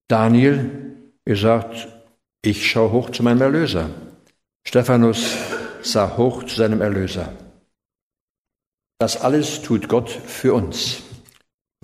Daniel, 0.10 0.70
er 1.24 1.36
sagt, 1.38 1.88
ich 2.41 2.70
schaue 2.70 2.91
hoch 2.91 3.10
zu 3.10 3.24
meinem 3.24 3.41
Erlöser. 3.41 3.89
Stephanus, 4.68 5.38
sah 5.82 6.18
hoch 6.18 6.43
zu 6.43 6.56
seinem 6.58 6.82
Erlöser. 6.82 7.32
Das 9.00 9.22
alles 9.22 9.62
tut 9.62 9.88
Gott 9.88 10.10
für 10.10 10.54
uns. 10.54 11.04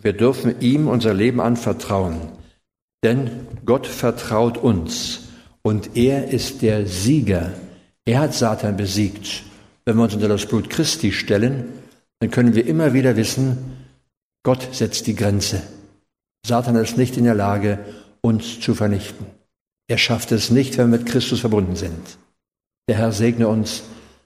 Wir 0.01 0.11
dürfen 0.11 0.59
ihm 0.59 0.89
unser 0.89 1.13
Leben 1.13 1.39
anvertrauen, 1.39 2.20
denn 3.06 3.30
Gott 3.66 3.86
vertraut 3.86 4.58
uns 4.58 5.20
und 5.62 5.95
er 5.95 6.30
ist 6.30 6.64
der 6.64 6.88
Sieger. 6.88 7.53
Er 8.03 8.20
hat 8.20 8.34
Satan 8.34 8.78
besiegt. 8.78 9.43
Wenn 9.86 9.97
wir 9.97 10.03
uns 10.03 10.16
unter 10.16 10.28
das 10.28 10.47
Blut 10.47 10.72
Christi 10.72 11.12
stellen, 11.12 11.66
dann 12.20 12.32
können 12.32 12.56
wir 12.56 12.66
immer 12.66 12.93
wieder 12.93 13.16
wissen, 13.16 13.58
Gott 14.43 14.68
setzt 14.72 15.06
die 15.06 15.16
Grenze. 15.16 15.62
Satan 16.45 16.76
ist 16.76 16.97
nicht 16.97 17.16
in 17.18 17.26
der 17.26 17.36
Lage, 17.36 17.80
uns 18.22 18.60
zu 18.60 18.74
vernichten. 18.74 19.28
Er 19.88 19.99
schafft 19.99 20.32
es 20.32 20.49
nicht, 20.49 20.78
wenn 20.78 20.89
wir 20.89 20.97
mit 20.97 21.08
Christus 21.08 21.41
verbunden 21.41 21.76
sind. 21.76 22.18
Der 22.89 22.97
Herr 22.97 23.12
segne 23.12 23.47
uns, 23.47 23.84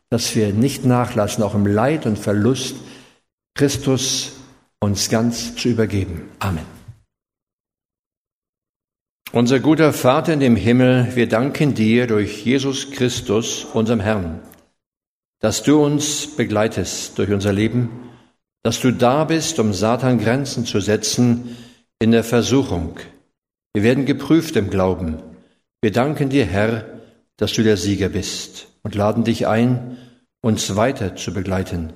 dass 0.10 0.36
wir 0.36 0.54
nicht 0.54 0.86
nachlassen, 0.86 1.44
auch 1.44 1.56
im 1.56 1.68
Leid 1.68 2.06
und 2.06 2.18
Verlust 2.18 2.76
Christus 3.56 4.34
uns 4.80 5.10
ganz 5.10 5.56
zu 5.56 5.68
übergeben. 5.68 6.30
Amen. 6.40 6.79
Unser 9.32 9.60
guter 9.60 9.94
Vater 9.94 10.34
in 10.34 10.40
dem 10.40 10.56
Himmel, 10.56 11.16
wir 11.16 11.30
danken 11.30 11.76
dir 11.76 12.08
durch 12.08 12.44
Jesus 12.44 12.90
Christus, 12.90 13.64
unserem 13.64 14.00
Herrn, 14.00 14.40
dass 15.40 15.62
du 15.62 15.86
uns 15.86 16.36
begleitest 16.36 17.16
durch 17.20 17.30
unser 17.32 17.54
Leben, 17.54 17.92
dass 18.64 18.80
du 18.80 18.92
da 18.92 19.26
bist, 19.26 19.60
um 19.60 19.72
Satan 19.72 20.18
Grenzen 20.18 20.66
zu 20.66 20.80
setzen 20.80 21.56
in 22.00 22.10
der 22.10 22.24
Versuchung. 22.24 23.00
Wir 23.74 23.84
werden 23.84 24.08
geprüft 24.08 24.56
im 24.56 24.72
Glauben. 24.72 25.20
Wir 25.80 25.92
danken 25.92 26.30
dir, 26.30 26.48
Herr, 26.48 26.86
dass 27.38 27.54
du 27.54 27.62
der 27.62 27.78
Sieger 27.78 28.10
bist 28.10 28.70
und 28.82 28.96
laden 28.96 29.26
dich 29.26 29.46
ein, 29.46 29.98
uns 30.42 30.76
weiter 30.76 31.16
zu 31.16 31.36
begleiten. 31.36 31.94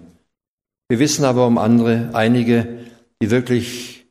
Wir 0.88 1.00
wissen 1.00 1.26
aber 1.26 1.48
um 1.48 1.58
andere, 1.58 2.12
einige, 2.14 2.86
die 3.20 3.32
wirklich 3.32 4.03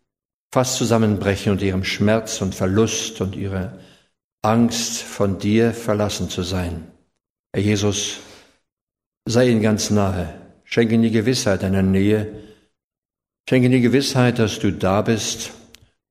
fast 0.53 0.77
zusammenbrechen 0.77 1.51
und 1.53 1.63
ihrem 1.63 1.83
Schmerz 1.83 2.43
und 2.43 2.55
Verlust 2.55 3.21
und 3.21 3.35
ihrer 3.35 3.79
Angst 4.43 5.03
von 5.03 5.39
dir 5.39 5.73
verlassen 5.73 6.29
zu 6.29 6.43
sein. 6.43 6.87
Herr 7.55 7.63
Jesus, 7.63 8.19
sei 9.25 9.49
ihnen 9.49 9.63
ganz 9.63 9.91
nahe, 9.91 10.35
schenke 10.65 10.95
ihnen 10.95 11.05
die 11.05 11.11
Gewissheit 11.11 11.63
deiner 11.63 11.83
Nähe, 11.83 12.33
schenke 13.49 13.67
ihnen 13.67 13.77
die 13.77 13.81
Gewissheit, 13.81 14.39
dass 14.39 14.59
du 14.59 14.73
da 14.73 15.01
bist 15.03 15.53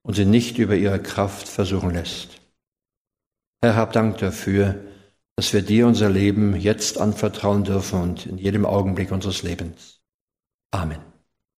und 0.02 0.16
sie 0.16 0.26
nicht 0.26 0.58
über 0.58 0.76
ihre 0.76 1.02
Kraft 1.02 1.48
versuchen 1.48 1.92
lässt. 1.92 2.42
Herr, 3.62 3.76
hab 3.76 3.94
Dank 3.94 4.18
dafür, 4.18 4.84
dass 5.36 5.54
wir 5.54 5.62
dir 5.62 5.86
unser 5.86 6.10
Leben 6.10 6.56
jetzt 6.56 7.00
anvertrauen 7.00 7.64
dürfen 7.64 8.02
und 8.02 8.26
in 8.26 8.38
jedem 8.38 8.66
Augenblick 8.66 9.12
unseres 9.12 9.44
Lebens. 9.44 10.02
Amen. 10.72 11.11